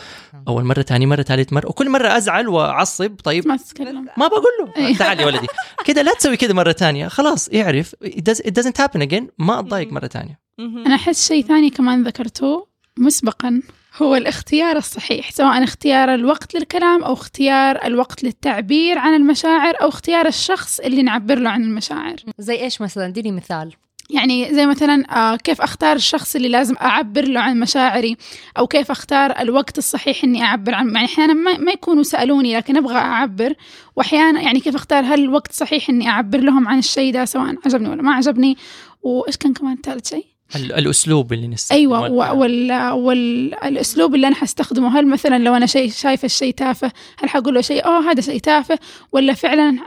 أول 0.47 0.63
مرة 0.63 0.81
ثاني 0.81 1.05
مرة 1.05 1.21
ثالث 1.21 1.53
مرة 1.53 1.67
وكل 1.67 1.89
مرة 1.89 2.17
أزعل 2.17 2.47
وأعصب 2.47 3.15
طيب. 3.23 3.47
ما 3.47 3.57
تتكلم. 3.57 4.05
ما 4.17 4.27
بقول 4.27 4.51
له. 4.77 4.93
تعال 4.99 5.19
يا 5.19 5.25
ولدي. 5.25 5.47
كده 5.85 6.01
لا 6.01 6.13
تسوي 6.13 6.37
كده 6.37 6.53
مرة 6.53 6.71
ثانية. 6.71 7.07
خلاص 7.07 7.49
اعرف 7.49 7.95
it, 8.05 8.21
does, 8.29 8.41
it 8.41 8.51
doesn't 8.61 8.77
happen 8.81 9.01
again. 9.01 9.23
ما 9.37 9.59
أتضايق 9.59 9.91
مرة 9.91 10.07
ثانية. 10.07 10.39
أنا 10.59 10.95
أحس 10.95 11.27
شيء 11.27 11.45
ثاني 11.45 11.69
كمان 11.69 12.03
ذكرتوه 12.03 12.67
مسبقا. 12.97 13.61
هو 14.01 14.15
الاختيار 14.15 14.77
الصحيح 14.77 15.31
سواء 15.31 15.63
اختيار 15.63 16.13
الوقت 16.13 16.55
للكلام 16.55 17.03
أو 17.03 17.13
اختيار 17.13 17.85
الوقت 17.85 18.23
للتعبير 18.23 18.97
عن 18.97 19.13
المشاعر 19.13 19.73
أو 19.81 19.89
اختيار 19.89 20.27
الشخص 20.27 20.79
اللي 20.79 21.03
نعبر 21.03 21.39
له 21.39 21.49
عن 21.49 21.63
المشاعر. 21.63 22.15
زي 22.39 22.61
إيش 22.63 22.81
مثلا؟ 22.81 23.05
اديني 23.05 23.31
مثال. 23.31 23.73
يعني 24.09 24.53
زي 24.53 24.65
مثلا 24.65 25.05
آه، 25.11 25.35
كيف 25.35 25.61
أختار 25.61 25.95
الشخص 25.95 26.35
اللي 26.35 26.49
لازم 26.49 26.75
أعبر 26.81 27.25
له 27.25 27.39
عن 27.39 27.59
مشاعري؟ 27.59 28.17
أو 28.57 28.67
كيف 28.67 28.91
أختار 28.91 29.39
الوقت 29.39 29.77
الصحيح 29.77 30.23
إني 30.23 30.43
أعبر 30.43 30.75
عن 30.75 30.95
يعني 30.95 31.05
أحيانا 31.05 31.33
ما, 31.33 31.57
ما 31.57 31.71
يكونوا 31.71 32.03
سألوني 32.03 32.57
لكن 32.57 32.77
أبغى 32.77 32.95
أعبر. 32.95 33.53
واحيانا 33.95 34.41
يعني 34.41 34.59
كيف 34.59 34.75
أختار 34.75 35.03
هل 35.03 35.23
الوقت 35.23 35.51
صحيح 35.51 35.89
إني 35.89 36.09
أعبر 36.09 36.39
لهم 36.39 36.67
عن 36.67 36.79
الشيء 36.79 37.13
ده 37.13 37.25
سواء 37.25 37.55
عجبني 37.65 37.89
ولا 37.89 38.01
ما 38.01 38.13
عجبني؟ 38.13 38.57
وإيش 39.01 39.37
كان 39.37 39.53
كمان 39.53 39.77
ثالث 39.83 40.09
شيء؟ 40.09 40.25
الأسلوب 40.55 41.33
اللي 41.33 41.47
نستخدمه؟ 41.47 41.79
أيوه 41.79 42.93
والأسلوب 42.93 44.15
اللي 44.15 44.27
أنا 44.27 44.35
حستخدمه 44.35 44.99
هل 44.99 45.07
مثلا 45.07 45.39
لو 45.39 45.55
أنا 45.55 45.65
شيء 45.65 45.91
شايفة 45.91 46.25
الشيء 46.25 46.53
تافه 46.53 46.91
هل 47.19 47.29
حقول 47.29 47.53
له 47.53 47.61
شيء 47.61 47.85
اوه 47.85 48.11
هذا 48.11 48.21
شيء 48.21 48.39
تافه 48.39 48.79
ولا 49.11 49.33
فعلا 49.33 49.77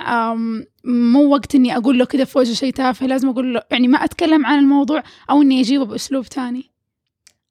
مو 0.85 1.33
وقت 1.33 1.55
إني 1.55 1.77
أقول 1.77 1.98
له 1.98 2.05
كذا 2.05 2.25
في 2.25 2.38
وجهه 2.38 2.55
شيء 2.55 2.72
تافه 2.72 3.07
لازم 3.07 3.29
أقول 3.29 3.55
له 3.55 3.62
يعني 3.70 3.88
ما 3.88 4.05
أتكلم 4.05 4.46
عن 4.46 4.59
الموضوع 4.59 5.03
أو 5.31 5.42
إني 5.42 5.61
أجيبه 5.61 5.85
بأسلوب 5.85 6.25
ثاني. 6.25 6.70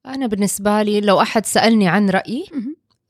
أنا 0.06 0.26
بالنسبة 0.26 0.82
لي 0.82 1.00
لو 1.00 1.20
أحد 1.20 1.46
سألني 1.46 1.88
عن 1.88 2.10
رأيي. 2.10 2.44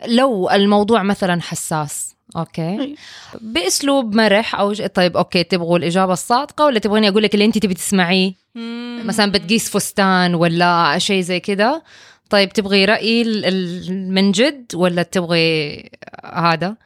لو 0.06 0.50
الموضوع 0.50 1.02
مثلا 1.02 1.40
حساس 1.40 2.14
okay. 2.36 2.96
بأسلوب 3.40 4.14
مرح 4.14 4.54
أو 4.54 4.72
ج- 4.72 4.86
طيب 4.86 5.16
okay 5.16 5.44
تبغوا 5.44 5.78
الإجابة 5.78 6.12
الصادقة 6.12 6.64
ولا 6.64 6.78
تبغوني 6.78 7.08
أقول 7.08 7.22
لك 7.22 7.34
اللي 7.34 7.44
أنت 7.44 7.58
تبي 7.58 7.74
تسمعيه؟ 7.74 8.32
مثلا 9.04 9.32
بتقيس 9.32 9.70
فستان 9.70 10.34
ولا 10.34 10.98
شيء 10.98 11.20
زي 11.20 11.40
كده 11.40 11.82
طيب 12.30 12.52
تبغي 12.52 12.84
رايي 12.84 13.24
من 13.90 14.32
جد 14.32 14.66
ولا 14.74 15.02
تبغي 15.02 15.78
هذا؟ 16.34 16.76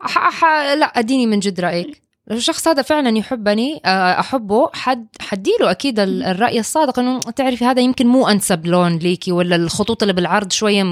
ح... 0.00 0.18
ح... 0.30 0.44
لا 0.74 0.86
أديني 0.86 1.26
من 1.26 1.38
جد 1.38 1.60
رأيك. 1.60 2.02
لو 2.30 2.36
الشخص 2.36 2.68
هذا 2.68 2.82
فعلا 2.82 3.18
يحبني 3.18 3.80
آه، 3.84 4.20
أحبه. 4.20 4.70
حد 4.72 5.06
حديله 5.20 5.70
أكيد 5.70 6.00
ال- 6.00 6.22
الرأي 6.22 6.60
الصادق 6.60 6.98
إنه 6.98 7.20
تعرفي 7.20 7.64
هذا 7.64 7.80
يمكن 7.80 8.06
مو 8.06 8.28
أنسب 8.28 8.66
لون 8.66 8.96
ليكي 8.96 9.32
ولا 9.32 9.56
الخطوط 9.56 10.02
اللي 10.02 10.12
بالعرض 10.12 10.52
شوية 10.52 10.82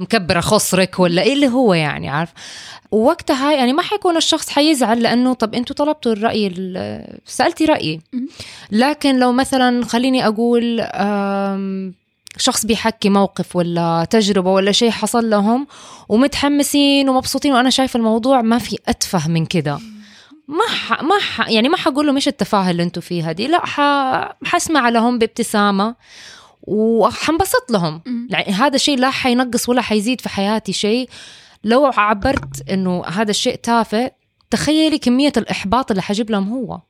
مكبرة 0.00 0.40
خصرك 0.40 0.98
ولا 1.00 1.22
إيه 1.22 1.32
اللي 1.32 1.48
هو 1.48 1.74
يعني 1.74 2.08
عارف؟ 2.08 2.30
ووقتها 2.92 3.52
يعني 3.52 3.72
ما 3.72 3.82
حيكون 3.82 4.16
الشخص 4.16 4.48
حيزعل 4.48 5.02
لأنه 5.02 5.32
طب 5.34 5.54
أنتوا 5.54 5.76
طلبتوا 5.76 6.12
الرأي 6.12 6.46
ال- 6.46 7.18
سألتي 7.26 7.64
رأيي. 7.64 8.00
لكن 8.70 9.18
لو 9.18 9.32
مثلا 9.32 9.84
خليني 9.84 10.26
أقول 10.26 10.80
شخص 12.36 12.66
بيحكي 12.66 13.08
موقف 13.08 13.56
ولا 13.56 14.06
تجربة 14.10 14.50
ولا 14.52 14.72
شيء 14.72 14.90
حصل 14.90 15.30
لهم 15.30 15.66
ومتحمسين 16.08 17.08
ومبسوطين 17.08 17.52
وأنا 17.52 17.70
شايفة 17.70 17.96
الموضوع 17.96 18.42
ما 18.42 18.58
في 18.58 18.78
أتفه 18.88 19.28
من 19.28 19.46
كده. 19.46 19.78
ما 20.48 20.64
ح... 20.68 21.02
ما 21.02 21.18
ح... 21.18 21.48
يعني 21.48 21.68
ما 21.68 21.76
حقول 21.76 22.06
له 22.06 22.12
مش 22.12 22.28
التفاهة 22.28 22.70
اللي 22.70 22.82
أنتم 22.82 23.00
فيها 23.00 23.32
دي. 23.32 23.46
لا 23.46 23.66
ح... 23.66 23.80
حسمع 24.44 24.88
لهم 24.88 25.18
بابتسامة 25.18 25.94
وحنبسط 26.62 27.70
لهم. 27.70 28.02
يعني 28.30 28.52
هذا 28.52 28.74
الشيء 28.74 28.98
لا 28.98 29.10
حينقص 29.10 29.68
ولا 29.68 29.82
حيزيد 29.82 30.20
في 30.20 30.28
حياتي 30.28 30.72
شيء. 30.72 31.08
لو 31.64 31.86
عبرت 31.96 32.70
إنه 32.70 33.04
هذا 33.06 33.30
الشيء 33.30 33.54
تافه 33.54 34.10
تخيلي 34.50 34.98
كمية 34.98 35.32
الإحباط 35.36 35.90
اللي 35.90 36.02
حجيب 36.02 36.30
لهم 36.30 36.48
هو. 36.52 36.80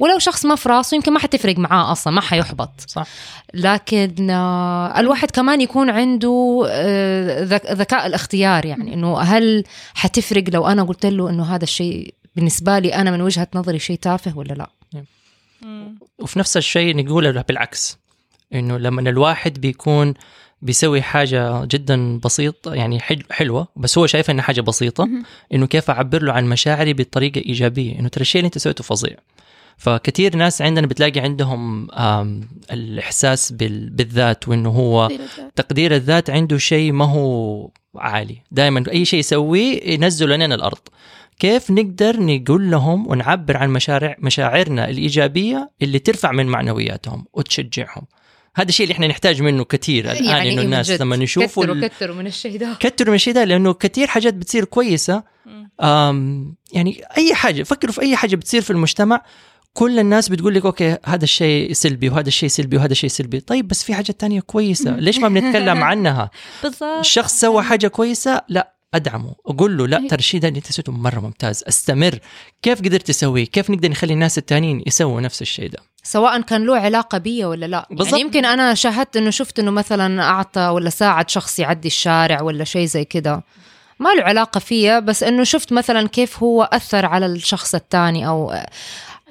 ولو 0.00 0.18
شخص 0.18 0.46
ما 0.46 0.54
في 0.54 0.68
راسه 0.68 0.94
يمكن 0.94 1.12
ما 1.12 1.18
حتفرق 1.18 1.58
معاه 1.58 1.92
أصلا 1.92 2.12
ما 2.12 2.20
حيحبط. 2.20 2.70
صح. 2.86 3.06
لكن 3.54 4.30
آه، 4.30 5.00
الواحد 5.00 5.30
كمان 5.30 5.60
يكون 5.60 5.90
عنده 5.90 6.64
آه، 6.68 7.44
ذك- 7.44 7.72
ذكاء 7.72 8.06
الاختيار 8.06 8.64
يعني. 8.66 8.94
إنه 8.94 9.20
هل 9.20 9.64
حتفرق 9.94 10.44
لو 10.52 10.66
أنا 10.66 10.82
قلت 10.82 11.06
له 11.06 11.30
إنه 11.30 11.54
هذا 11.54 11.64
الشيء 11.64 12.14
بالنسبة 12.36 12.78
لي 12.78 12.94
أنا 12.94 13.10
من 13.10 13.20
وجهة 13.22 13.48
نظري 13.54 13.78
شيء 13.78 13.96
تافه 13.98 14.38
ولا 14.38 14.52
لا؟ 14.54 14.70
وفي 16.18 16.38
نفس 16.38 16.56
الشيء 16.56 16.96
نقول 16.96 17.42
بالعكس 17.42 17.98
إنه 18.54 18.76
لما 18.78 19.00
الواحد 19.10 19.60
بيكون 19.60 20.14
بيسوي 20.62 21.02
حاجة 21.02 21.64
جدا 21.64 22.18
بسيطة 22.18 22.74
يعني 22.74 23.00
حل- 23.00 23.24
حلوة 23.30 23.68
بس 23.76 23.98
هو 23.98 24.06
شايف 24.06 24.30
إنها 24.30 24.42
حاجة 24.44 24.60
بسيطة 24.60 25.04
مهم. 25.04 25.24
إنه 25.54 25.66
كيف 25.66 25.90
أعبر 25.90 26.22
له 26.22 26.32
عن 26.32 26.44
مشاعري 26.48 26.92
بطريقة 26.92 27.38
إيجابية؟ 27.46 27.98
إنه 27.98 28.08
ترى 28.08 28.20
الشيء 28.22 28.38
اللي 28.40 28.46
أنت 28.46 28.58
سويته 28.58 28.84
فظيع. 28.84 29.16
فكثير 29.76 30.36
ناس 30.36 30.62
عندنا 30.62 30.86
بتلاقي 30.86 31.20
عندهم 31.20 31.88
الإحساس 32.72 33.52
بال- 33.52 33.90
بالذات 33.90 34.48
وإنه 34.48 34.68
هو 34.70 35.08
تقدير 35.08 35.20
الذات. 35.24 35.52
تقدير 35.56 35.94
الذات 35.96 36.30
عنده 36.30 36.58
شيء 36.58 36.92
ما 36.92 37.04
هو 37.04 37.68
عالي. 37.96 38.38
دائما 38.50 38.84
أي 38.92 39.04
شيء 39.04 39.18
يسويه 39.20 39.90
ينزل 39.94 40.28
لنا 40.28 40.54
الأرض. 40.54 40.78
كيف 41.40 41.70
نقدر 41.70 42.16
نقول 42.20 42.70
لهم 42.70 43.06
ونعبر 43.08 43.56
عن 43.56 43.70
مشاعر 43.70 44.14
مشاعرنا 44.18 44.88
الإيجابية 44.90 45.70
اللي 45.82 45.98
ترفع 45.98 46.32
من 46.32 46.46
معنوياتهم 46.46 47.26
وتشجعهم؟ 47.32 48.02
هذا 48.56 48.68
الشيء 48.68 48.84
اللي 48.84 48.92
إحنا 48.94 49.06
نحتاج 49.06 49.42
منه 49.42 49.64
كثير 49.64 50.10
الآن 50.12 50.24
يعني 50.24 50.52
إنه 50.52 50.62
الناس 50.62 50.90
لما 50.90 51.16
يشوفوا 51.16 51.62
كتروا 51.62 51.76
ال- 51.76 51.86
كتروا 51.86 52.16
من 52.16 52.26
الشيء 52.26 52.58
ده. 52.58 52.76
كتروا 52.80 53.08
من 53.10 53.14
الشيء 53.14 53.34
ده 53.34 53.44
لأنه 53.44 53.72
كثير 53.74 54.06
حاجات 54.06 54.34
بتصير 54.34 54.64
كويسة. 54.64 55.22
آم 55.80 56.54
يعني 56.72 57.02
أي 57.16 57.34
حاجة 57.34 57.62
فكروا 57.62 57.92
في 57.92 58.00
أي 58.02 58.16
حاجة 58.16 58.36
بتصير 58.36 58.62
في 58.62 58.70
المجتمع 58.70 59.22
كل 59.72 59.98
الناس 59.98 60.28
بتقول 60.28 60.54
لك 60.54 60.64
okay 60.64 60.96
هذا 61.04 61.24
الشيء 61.24 61.72
سلبي 61.72 62.08
وهذا 62.08 62.28
الشيء 62.28 62.48
سلبي 62.48 62.76
وهذا 62.76 62.92
الشيء 62.92 63.10
سلبي. 63.10 63.40
طيب 63.40 63.68
بس 63.68 63.84
في 63.84 63.94
حاجات 63.94 64.20
تانية 64.20 64.40
كويسة. 64.40 64.90
ليش 65.06 65.18
ما 65.18 65.28
بنتكلم 65.28 65.82
عنها؟ 65.82 66.30
بالضبط. 66.62 66.82
الشخص 66.82 67.40
سوى 67.40 67.62
حاجة 67.62 67.88
كويسة؟ 67.88 68.40
لا. 68.48 68.79
أدعمه 68.94 69.34
أقول 69.46 69.78
له 69.78 69.86
لا 69.86 69.98
أيوة. 69.98 70.08
ترى 70.08 70.18
الشيء 70.18 70.40
ده 70.40 70.48
اللي 70.48 70.58
أنت 70.58 70.72
سويته 70.72 70.92
مرة 70.92 71.20
ممتاز 71.20 71.64
أستمر. 71.68 72.18
كيف 72.62 72.78
قدرت 72.78 73.06
تسويه؟ 73.06 73.44
كيف 73.46 73.70
نقدر 73.70 73.90
نخلي 73.90 74.12
الناس 74.12 74.38
التانيين 74.38 74.82
يسووا 74.86 75.20
نفس 75.20 75.42
الشيء 75.42 75.70
ده؟ 75.70 75.78
سواء 76.02 76.40
كان 76.40 76.66
له 76.66 76.76
علاقة 76.76 77.18
بي 77.18 77.44
ولا 77.44 77.66
لا. 77.66 77.86
بالضبط. 77.90 78.06
يعني 78.06 78.20
يمكن 78.20 78.44
أنا 78.44 78.74
شاهدت 78.74 79.16
إنه 79.16 79.30
شفت 79.30 79.58
إنه 79.58 79.70
مثلا 79.70 80.22
أعطى 80.22 80.60
ولا 80.60 80.90
ساعد 80.90 81.30
شخص 81.30 81.58
يعدي 81.58 81.88
الشارع 81.88 82.42
ولا 82.42 82.64
شيء 82.64 82.86
زي 82.86 83.04
كده. 83.04 83.44
ما 83.98 84.14
له 84.14 84.22
علاقة 84.22 84.58
فيها 84.58 85.00
بس 85.00 85.22
إنه 85.22 85.44
شفت 85.44 85.72
مثلا 85.72 86.08
كيف 86.08 86.42
هو 86.42 86.62
أثر 86.62 87.06
على 87.06 87.26
الشخص 87.26 87.74
الثاني 87.74 88.28
أو 88.28 88.54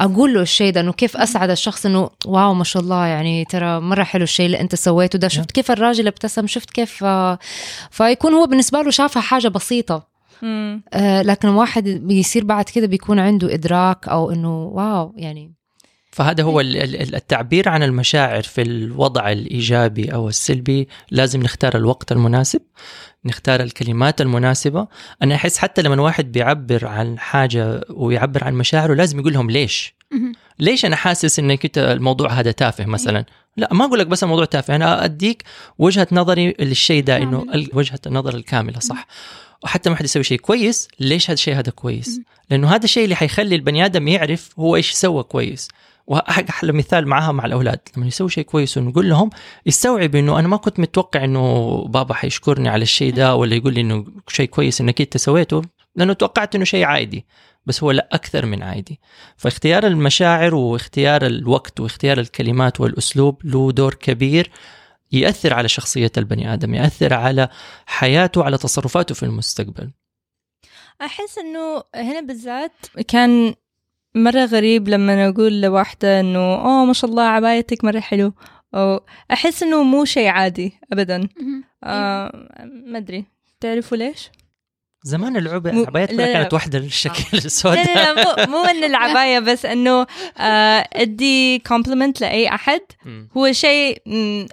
أقول 0.01 0.33
له 0.33 0.41
الشيء 0.41 0.73
ده 0.73 0.81
إنه 0.81 0.91
كيف 0.93 1.17
أسعد 1.17 1.49
الشخص 1.49 1.85
إنه 1.85 2.09
واو 2.25 2.53
ما 2.53 2.63
شاء 2.63 2.83
الله 2.83 3.05
يعني 3.05 3.45
ترى 3.45 3.79
مرة 3.79 4.03
حلو 4.03 4.23
الشيء 4.23 4.45
اللي 4.45 4.62
أنت 4.62 4.75
سويته 4.75 5.19
ده. 5.19 5.27
شفت 5.27 5.51
كيف 5.51 5.71
الراجل 5.71 6.07
ابتسم 6.07 6.47
شفت 6.47 6.69
كيف 6.69 7.03
آه، 7.03 7.39
فيكون 7.91 8.33
هو 8.33 8.45
بالنسبة 8.47 8.81
له 8.81 8.89
شافها 8.91 9.21
حاجة 9.21 9.47
بسيطة. 9.47 10.07
آه، 10.93 11.21
لكن 11.21 11.47
واحد 11.47 11.83
بيصير 11.83 12.43
بعد 12.43 12.65
كده 12.65 12.88
بيكون 12.88 13.19
عنده 13.19 13.53
إدراك 13.53 14.07
أو 14.07 14.31
إنه 14.31 14.63
واو 14.63 15.13
يعني 15.17 15.58
فهذا 16.19 16.43
هو 16.43 16.60
ال- 16.60 16.77
ال- 16.77 17.15
التعبير 17.15 17.69
عن 17.69 17.84
المشاعر 17.84 18.43
في 18.43 18.62
الوضع 18.62 19.32
الإيجابي 19.32 20.13
أو 20.13 20.29
السلبي. 20.29 20.88
لازم 21.12 21.43
نختار 21.43 21.77
الوقت 21.77 22.12
المناسب 22.12 22.62
نختار 23.25 23.62
الكلمات 23.62 24.21
المناسبة. 24.21 24.88
أنا 25.23 25.36
أحس 25.36 25.58
حتى 25.58 25.82
لما 25.82 26.01
واحد 26.01 26.32
بيعبر 26.32 26.88
عن 26.88 27.19
حاجة 27.19 27.82
ويعبر 27.89 28.43
عن 28.43 28.53
مشاعره 28.53 28.93
لازم 28.93 29.19
يقول 29.19 29.34
لهم 29.34 29.51
ليش. 29.51 29.95
ليش 30.60 30.86
أنا 30.86 30.95
حاسس 30.95 31.39
إنك 31.39 31.65
أنت 31.65 31.77
الموضوع 31.77 32.29
هذا 32.32 32.51
تافه 32.51 32.86
مثلا؟ 32.86 33.25
لا 33.58 33.73
ما 33.73 33.86
أقول 33.86 33.99
لك 33.99 34.08
بس 34.08 34.23
الموضوع 34.23 34.45
تافه. 34.45 34.75
أنا 34.75 35.05
أديك 35.05 35.43
وجهة 35.77 36.08
نظري 36.12 36.55
للشيء 36.60 37.03
ده 37.03 37.17
إنه 37.17 37.45
وجهة 37.73 37.99
النظر 38.08 38.36
الكاملة 38.36 38.79
صح. 38.79 39.08
وحتى 39.63 39.89
ما 39.89 39.95
حد 39.95 40.05
يسوي 40.05 40.23
شيء 40.23 40.39
كويس 40.39 40.88
ليش 40.99 41.25
هذا 41.25 41.34
الشيء 41.34 41.55
هذا 41.55 41.71
كويس؟ 41.71 42.21
لأنه 42.49 42.75
هذا 42.75 42.84
الشيء 42.84 43.03
اللي 43.03 43.15
حيخلي 43.15 43.55
البني 43.55 43.86
آدم 43.86 44.08
يعرف 44.08 44.60
هو 44.60 44.75
إيش 44.75 44.91
سوى 44.91 45.23
كويس. 45.23 45.67
واحلى 46.09 46.71
مثال 46.71 47.07
معاها 47.07 47.31
مع 47.31 47.45
الأولاد. 47.45 47.79
لما 47.97 48.07
يسوي 48.07 48.29
شيء 48.29 48.43
كويس 48.43 48.77
ونقول 48.77 49.09
لهم 49.09 49.29
يستوعب 49.65 50.15
إنه 50.15 50.39
أنا 50.39 50.47
ما 50.47 50.57
كنت 50.57 50.79
متوقع 50.79 51.23
إنه 51.23 51.75
بابا 51.87 52.13
حيشكرني 52.13 52.69
على 52.69 52.83
الشيء 52.83 53.13
ده 53.13 53.35
ولا 53.35 53.55
يقول 53.55 53.73
لي 53.73 53.81
إنه 53.81 54.05
شيء 54.27 54.47
كويس 54.47 54.81
إنك 54.81 55.01
أنت 55.01 55.17
سويته 55.17 55.61
لأنه 55.95 56.13
توقعت 56.13 56.55
إنه 56.55 56.65
شيء 56.65 56.83
عادي. 56.85 57.25
بس 57.65 57.83
هو 57.83 57.91
لا 57.91 58.09
أكثر 58.11 58.45
من 58.45 58.63
عادي. 58.63 58.99
فاختيار 59.37 59.87
المشاعر 59.87 60.55
واختيار 60.55 61.25
الوقت 61.25 61.79
واختيار 61.79 62.19
الكلمات 62.19 62.81
والأسلوب 62.81 63.45
له 63.45 63.71
دور 63.71 63.93
كبير 63.93 64.51
يأثر 65.11 65.53
على 65.53 65.67
شخصية 65.67 66.11
البني 66.17 66.53
آدم 66.53 66.73
يأثر 66.75 67.13
على 67.13 67.49
حياته 67.85 68.43
على 68.43 68.57
تصرفاته 68.57 69.15
في 69.15 69.23
المستقبل. 69.23 69.91
أحس 71.01 71.37
إنه 71.37 71.83
هنا 71.95 72.21
بالذات 72.21 72.71
كان 73.07 73.55
مرة 74.15 74.45
غريب 74.45 74.87
لما 74.89 75.29
أقول 75.29 75.61
لواحدة 75.61 76.19
إنه 76.19 76.39
أوه 76.39 76.85
ما 76.85 76.93
شاء 76.93 77.09
الله 77.09 77.23
عبايتك 77.23 77.83
مرة 77.83 77.99
حلو 77.99 78.33
أو 78.75 79.01
أحس 79.33 79.63
إنه 79.63 79.83
مو 79.83 80.05
شيء 80.05 80.27
عادي 80.27 80.73
أبدا. 80.93 81.27
آه 81.83 82.31
ما 82.85 82.97
أدري 82.97 83.25
تعرفوا 83.59 83.97
ليش؟ 83.97 84.29
زمان 85.03 85.37
العباية 85.37 85.73
مو- 85.73 85.83
لا، 85.93 86.05
لا. 86.05 86.33
كانت 86.33 86.53
واحدة 86.53 86.77
الشكل 86.79 87.23
لا 87.33 87.45
السوداء 87.45 87.95
لا 87.95 88.13
لا 88.13 88.45
مو, 88.47 88.51
مو 88.57 88.65
إن 88.65 88.83
العباية 88.83 89.39
بس 89.39 89.65
إنه 89.65 90.07
آه 90.37 90.87
أدي 90.93 91.59
كومبلمنت 91.59 92.21
لأي 92.21 92.47
أحد. 92.49 92.81
هو 93.37 93.51
شيء 93.51 94.01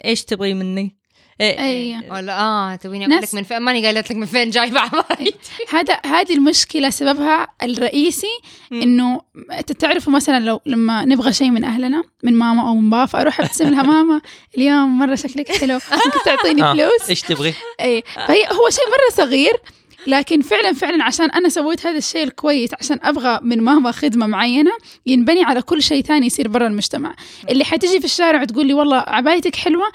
إيش 0.05 0.25
تبغي 0.25 0.55
مني؟ 0.55 0.96
إيه، 1.41 1.59
أي. 1.59 2.11
ولا 2.11 2.41
آه 2.41 2.77
تبيني 2.77 3.07
أقول 3.07 3.17
لك 3.23 3.35
من 3.35 3.43
فين؟ 3.43 3.59
ماني 3.59 3.87
قالت 3.87 4.11
لك 4.11 4.17
من 4.17 4.27
فين 4.27 4.51
جايبة 4.51 4.81
عبايتي 4.81 5.35
هذا 5.75 6.01
هذه 6.07 6.35
المشكلة 6.35 6.91
سببها 6.91 7.49
الرئيسي. 7.63 8.41
إنه 8.73 9.21
أنت 9.53 9.73
تعرفوا 9.73 10.13
مثلا 10.13 10.45
لو 10.45 10.61
لما 10.67 11.05
نبغى 11.05 11.33
شيء 11.33 11.51
من 11.51 11.65
أهلنا 11.65 12.03
من 12.23 12.35
ماما 12.35 12.69
أو 12.69 12.75
من 12.75 12.91
بابا 12.91 13.07
فاروح 13.07 13.41
أبتسم 13.41 13.69
لها 13.69 13.83
ماما 13.83 14.21
اليوم 14.59 14.99
مرة 14.99 15.15
شكلك 15.15 15.57
حلو 15.57 15.75
ممكن 15.75 16.19
تعطيني 16.25 16.63
آه، 16.65 16.73
فلوس؟ 16.73 17.09
إيش 17.09 17.21
تبغي؟ 17.21 17.55
اي 17.81 18.03
فهي 18.15 18.47
هو 18.47 18.71
شيء 18.71 18.85
مرة 18.91 19.27
صغير 19.27 19.57
لكن 20.07 20.43
فعلا 20.43 20.73
فعلا 20.73 21.05
عشان 21.05 21.31
أنا 21.31 21.49
سويت 21.49 21.87
هذا 21.87 21.99
الشيء 21.99 22.23
الكويس 22.23 22.71
عشان 22.81 22.99
أبغى 23.03 23.41
من 23.43 23.61
ماما 23.61 23.93
خدمة 23.93 24.27
معينة 24.27 24.71
ينبني 25.07 25.45
على 25.45 25.63
كل 25.63 25.83
شيء 25.83 26.03
ثاني 26.03 26.27
يصير 26.27 26.49
برا 26.49 26.67
المجتمع. 26.67 27.15
اللي 27.51 27.65
حتجي 27.65 27.99
في 27.99 28.05
الشارع 28.05 28.43
وتقول 28.43 28.67
لي 28.67 28.75
والله 28.75 28.97
عبايتك 28.97 29.57
حلوة 29.57 29.87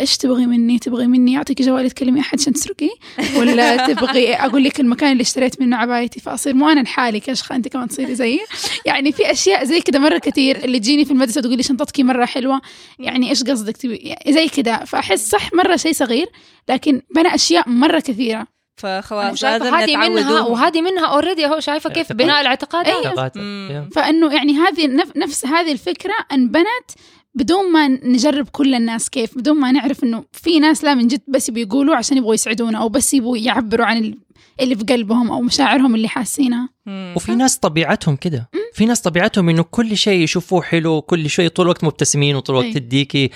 إيش 0.00 0.16
تبغي 0.16 0.46
مني 0.46 0.78
تبغي 0.78 1.06
مني 1.06 1.36
اعطيك 1.36 1.62
جوالي 1.62 1.88
تكلمي 1.88 2.20
أحد 2.20 2.40
عشان 2.40 2.52
تسرقي 2.52 2.90
ولا 3.36 3.76
تبغي 3.94 4.34
أقول 4.34 4.64
لك 4.64 4.80
المكان 4.80 5.12
اللي 5.12 5.22
اشتريت 5.22 5.60
منه 5.60 5.76
عبايتي 5.76 6.20
فأصير 6.20 6.54
مو 6.54 6.68
أنا 6.68 6.80
لحالي 6.80 7.20
كشخة 7.20 7.56
أنت 7.56 7.68
كمان 7.68 7.88
تصيري 7.88 8.14
زيي 8.14 8.40
يعني 8.86 9.12
في 9.12 9.32
أشياء 9.32 9.64
زي 9.64 9.80
كده 9.80 9.98
مرة 9.98 10.18
كثير 10.18 10.64
اللي 10.64 10.78
تجيني 10.78 11.04
في 11.04 11.10
المدرسة 11.10 11.40
تقول 11.40 11.56
لي 11.56 11.62
شنطتك 11.62 12.00
مرة 12.00 12.24
حلوة 12.24 12.60
يعني 12.98 13.30
إيش 13.30 13.42
قصدك 13.42 13.76
تبي 13.76 13.96
يعني 13.96 14.32
زي 14.32 14.48
كده 14.48 14.84
فأحس 14.84 15.30
صح 15.30 15.52
مرة 15.54 15.76
شيء 15.76 15.92
صغير 15.92 16.26
لكن 16.68 17.02
بنى 17.14 17.34
أشياء 17.34 17.68
مرة 17.68 18.00
كثيرة 18.00 18.46
فخلاص 18.78 19.44
لازم 19.44 19.74
هذه 19.74 19.96
منها 19.96 20.40
وهذه 20.40 20.82
منها 20.82 21.06
اوريدي 21.06 21.46
اهو 21.46 21.60
شايفة 21.60 21.90
كيف. 21.90 22.12
بناء 22.12 22.40
الاعتقاد 22.40 22.86
أيوة. 22.86 23.06
اعتقادات. 23.06 23.36
مم. 23.36 23.68
يا. 23.70 23.88
فإنه 23.94 24.34
يعني 24.34 24.52
هذه 24.52 24.86
نف- 24.86 25.16
نفس 25.16 25.46
هذه 25.46 25.72
الفكرة 25.72 26.14
انبنت 26.32 26.90
بدون 27.34 27.72
ما 27.72 27.88
نجرب 27.88 28.48
كل 28.48 28.74
الناس 28.74 29.10
كيف 29.10 29.38
بدون 29.38 29.60
ما 29.60 29.72
نعرف 29.72 30.04
إنه 30.04 30.24
في 30.32 30.58
ناس 30.58 30.84
لا 30.84 30.94
من 30.94 31.06
جد 31.06 31.20
بس 31.28 31.50
بيقولوا 31.50 31.96
عشان 31.96 32.16
يبغوا 32.16 32.34
يسعدونا 32.34 32.78
أو 32.78 32.88
بس 32.88 33.14
يبغوا 33.14 33.36
يعبروا 33.38 33.86
عن 33.86 33.96
ال- 33.96 34.18
اللي 34.60 34.74
في 34.76 34.84
قلبهم 34.84 35.30
أو 35.30 35.40
مشاعرهم 35.40 35.94
اللي 35.94 36.08
حاسينها. 36.08 36.68
وفي 37.16 37.34
ناس 37.34 37.58
طبيعتهم 37.58 38.16
كده. 38.16 38.50
في 38.74 38.86
ناس 38.86 39.00
طبيعتهم 39.00 39.48
إنه 39.48 39.62
كل 39.62 39.96
شيء 39.96 40.22
يشوفوه 40.22 40.62
حلو 40.62 41.02
كل 41.02 41.30
شيء 41.30 41.48
طول 41.48 41.66
الوقت 41.66 41.84
مبتسمين 41.84 42.36
وطول 42.36 42.56
الوقت 42.56 42.74
أي. 42.76 42.80
تديكي 42.80 43.30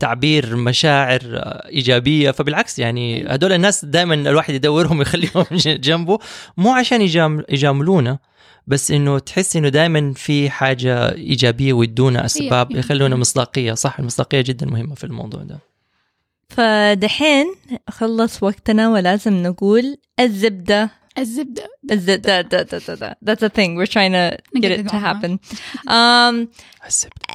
تعبير 0.00 0.56
مشاعر 0.56 1.20
آه، 1.24 1.68
إيجابية. 1.68 2.30
فبالعكس 2.30 2.78
يعني 2.78 3.24
هدول 3.34 3.52
الناس 3.52 3.84
دائما 3.84 4.14
الواحد 4.14 4.54
يدورهم 4.54 4.98
ويخليهم 4.98 5.44
جنبه 5.86 6.18
مو 6.56 6.72
عشان 6.72 7.02
يجام- 7.02 7.44
يجاملونا. 7.48 8.18
بس 8.70 8.90
إنه 8.90 9.18
تحس 9.18 9.56
إنه 9.56 9.68
دائما 9.68 10.12
في 10.16 10.50
حاجة 10.50 11.12
إيجابية 11.14 11.72
ويدونا 11.72 12.24
أسباب 12.24 12.72
هي- 12.72 12.78
يخلونا 12.78 13.16
مصداقية. 13.16 13.74
صح 13.74 13.98
المصداقية 13.98 14.40
جدا 14.40 14.66
مهمة 14.66 14.94
في 14.94 15.04
الموضوع 15.04 15.42
ده. 15.42 15.58
فدحين 16.48 17.46
خلص 17.90 18.42
وقتنا 18.42 18.88
ولازم 18.88 19.42
نقول 19.42 19.96
الزبدة. 20.20 20.90
الزبدة. 21.18 21.66
ده 21.82 21.94
ده 21.94 22.40
ده 22.40 22.62
ده 22.62 23.18
that's 23.26 23.42
a 23.42 23.48
thing. 23.48 23.70
We're 23.78 23.90
trying 23.92 24.12
to 24.12 24.60
get 24.60 24.70
it 24.78 24.90
to 24.92 24.96
happen. 24.96 25.38
um. 25.88 26.46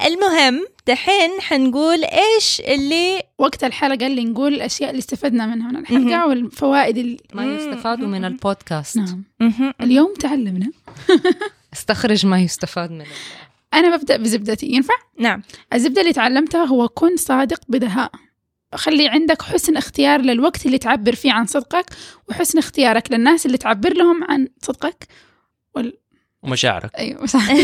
المهم 0.06 0.66
دحين 0.88 1.42
حنقول 1.42 2.04
إيش 2.04 2.62
اللي 2.62 3.24
وقت 3.38 3.64
الحلقة 3.64 4.08
اللي 4.08 4.26
نقول 4.26 4.54
الاشياء 4.54 4.90
اللي 4.90 5.00
استفدنا 5.00 5.46
منها. 5.46 5.72
من 5.72 5.78
الحلقة 5.78 6.28
والفوائد 6.28 6.98
اللي 6.98 7.18
ما 7.34 7.46
يستفاد 7.46 8.00
من 8.00 8.26
البودكاست. 8.26 8.98
نعم. 8.98 9.24
اليوم 9.82 10.14
تعلمنا. 10.14 10.72
استخرج 11.74 12.26
ما 12.26 12.40
يستفاد 12.40 12.92
منه. 12.92 13.06
أنا 13.74 13.98
ببدأ 13.98 14.18
بزبدتي. 14.18 14.66
ينفع؟ 14.66 14.94
نعم. 15.20 15.42
الزبدة 15.74 16.02
اللي 16.02 16.14
تعلمتها 16.14 16.66
هو 16.66 16.88
كن 16.88 17.18
صادق 17.18 17.62
بدهاء. 17.70 18.12
خلي 18.76 19.08
عندك 19.08 19.42
حسن 19.42 19.78
اختيار 19.78 20.22
للوقت 20.22 20.66
اللي 20.66 20.78
تعبر 20.78 21.16
فيه 21.16 21.32
عن 21.32 21.46
صدقك 21.46 21.86
وحسن 22.30 22.58
اختيارك 22.58 23.12
للناس 23.12 23.46
اللي 23.46 23.58
تعبر 23.58 23.94
لهم 23.94 24.24
عن 24.24 24.48
صدقك. 24.62 25.08
ومشاعرك. 26.44 26.96
أيوه 26.96 27.26
صح. 27.26 27.48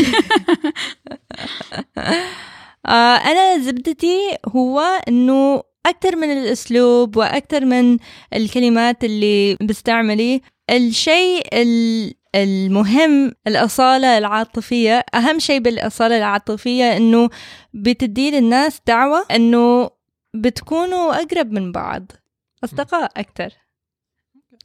أنا 2.90 3.58
زبدتي 3.58 4.18
هو 4.48 4.80
إنه 5.08 5.62
أكثر 5.86 6.16
من 6.16 6.32
الأسلوب 6.32 7.16
وأكثر 7.16 7.64
من 7.64 7.98
الكلمات 8.34 9.04
اللي 9.04 9.54
بستعملي. 9.56 10.40
الشيء 10.70 11.46
ال- 11.52 12.14
المهم 12.34 13.32
الأصالة 13.46 14.18
العاطفية. 14.18 15.04
أهم 15.14 15.38
شيء 15.38 15.60
بالأصالة 15.60 16.18
العاطفية 16.18 16.96
إنه 16.96 17.30
بتدي 17.74 18.30
للناس 18.30 18.80
دعوة 18.86 19.26
إنه 19.30 19.90
بتكونوا 20.34 21.22
أقرب 21.22 21.52
من 21.52 21.72
بعض 21.72 22.12
أصدقاء 22.64 23.12
أكثر 23.16 23.52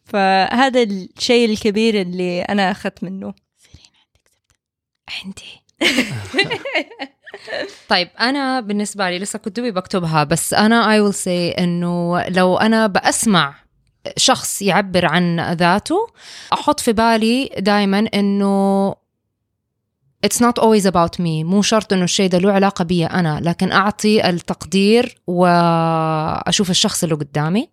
فهذا 0.05 0.83
الشيء 0.83 1.49
الكبير 1.49 2.01
اللي 2.01 2.41
أنا 2.41 2.71
أخذت 2.71 3.03
منه. 3.03 3.33
عندي. 5.23 5.61
طيب 7.89 8.09
أنا 8.19 8.59
بالنسبة 8.59 9.09
لي 9.09 9.19
لسه 9.19 9.39
كنت 9.39 9.55
دوبي 9.57 9.71
بكتبها 9.71 10.23
بس 10.23 10.53
أنا 10.53 10.91
اي 10.91 10.99
ويل 10.99 11.13
سي 11.13 11.51
إنه 11.51 12.23
لو 12.27 12.57
أنا 12.57 12.87
بسمع 12.87 13.55
شخص 14.17 14.61
يعبر 14.61 15.05
عن 15.05 15.53
ذاته 15.53 16.07
أحط 16.53 16.79
في 16.79 16.93
بالي 16.93 17.49
دائما 17.59 17.99
إنه 18.13 18.95
It's 20.25 20.39
not 20.41 20.57
always 20.63 20.85
about 20.85 21.19
me 21.19 21.43
مو 21.45 21.61
شرط 21.61 21.93
إنه 21.93 22.03
الشيء 22.03 22.29
ده 22.29 22.37
له 22.37 22.51
علاقة 22.51 22.83
بي 22.83 23.05
أنا 23.05 23.39
لكن 23.43 23.71
أعطي 23.71 24.29
التقدير 24.29 25.21
وأشوف 25.27 26.69
الشخص 26.69 27.03
اللي 27.03 27.15
قدامي. 27.15 27.69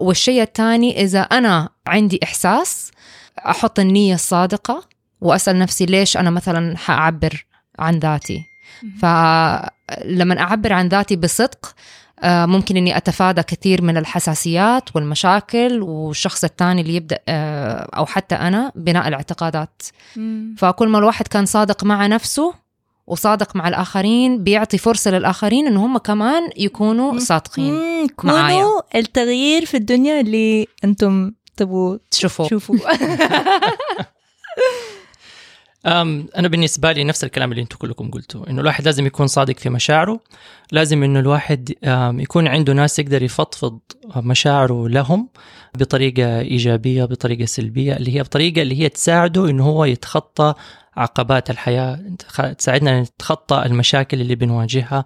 والشيء 0.00 0.42
الثاني 0.42 1.02
إذا 1.02 1.20
أنا 1.20 1.68
عندي 1.86 2.20
إحساس 2.22 2.90
أحط 3.38 3.78
النية 3.78 4.14
الصادقة 4.14 4.88
وأسأل 5.20 5.58
نفسي 5.58 5.86
ليش 5.86 6.16
أنا 6.16 6.30
مثلا 6.30 6.76
حأعبر 6.76 7.46
عن 7.78 7.98
ذاتي. 7.98 8.53
فلما 9.00 10.40
أعبر 10.40 10.72
عن 10.72 10.88
ذاتي 10.88 11.16
بصدق 11.16 11.74
آه، 12.20 12.46
ممكن 12.46 12.76
إني 12.76 12.96
أتفادى 12.96 13.42
كثير 13.42 13.82
من 13.82 13.96
الحساسيات 13.96 14.96
والمشاكل 14.96 15.82
والشخص 15.82 16.44
الثاني 16.44 16.80
اللي 16.80 16.94
يبدأ 16.96 17.18
آه، 17.28 17.88
أو 17.96 18.06
حتى 18.06 18.34
أنا 18.34 18.72
بناء 18.74 19.08
الاعتقادات. 19.08 19.82
فكل 20.58 20.88
ما 20.88 20.98
الواحد 20.98 21.28
كان 21.28 21.46
صادق 21.46 21.84
مع 21.84 22.06
نفسه 22.06 22.54
وصادق 23.06 23.56
مع 23.56 23.68
الآخرين 23.68 24.44
بيعطي 24.44 24.78
فرصة 24.78 25.10
للآخرين 25.10 25.66
ان 25.66 25.76
هم 25.76 25.98
كمان 25.98 26.50
يكونوا 26.56 27.18
صادقين 27.18 27.74
مم، 27.74 28.06
معايا. 28.24 28.62
كونوا 28.62 28.80
التغيير 28.94 29.64
في 29.64 29.76
الدنيا 29.76 30.20
اللي 30.20 30.66
أنتم 30.84 31.32
تبغوا 31.56 31.96
تشوفوا 32.10 32.46
تشوفوا 32.46 32.76
أم 35.86 36.26
أنا 36.36 36.48
بالنسبة 36.48 36.92
لي 36.92 37.04
نفس 37.04 37.24
الكلام 37.24 37.50
اللي 37.52 37.62
أنتم 37.62 37.76
كلكم 37.76 38.10
قلتوا 38.10 38.50
إنه 38.50 38.60
الواحد 38.60 38.84
لازم 38.84 39.06
يكون 39.06 39.26
صادق 39.26 39.58
في 39.58 39.70
مشاعره 39.70 40.20
لازم 40.72 41.02
إنه 41.02 41.20
الواحد 41.20 41.74
يكون 42.18 42.48
عنده 42.48 42.72
ناس 42.72 42.98
يقدر 42.98 43.22
يفضفض 43.22 43.78
مشاعره 44.16 44.88
لهم 44.88 45.28
بطريقة 45.78 46.40
إيجابية 46.40 47.04
بطريقة 47.04 47.44
سلبية 47.44 47.96
اللي 47.96 48.16
هي 48.16 48.22
بطريقة 48.22 48.62
اللي 48.62 48.80
هي 48.80 48.88
تساعده 48.88 49.50
إنه 49.50 49.64
هو 49.64 49.84
يتخطى 49.84 50.54
عقبات 50.96 51.50
الحياة 51.50 52.00
تخ- 52.18 52.54
تساعدنا 52.54 53.00
نتخطى 53.02 53.62
المشاكل 53.66 54.20
اللي 54.20 54.34
بنواجهها 54.34 55.04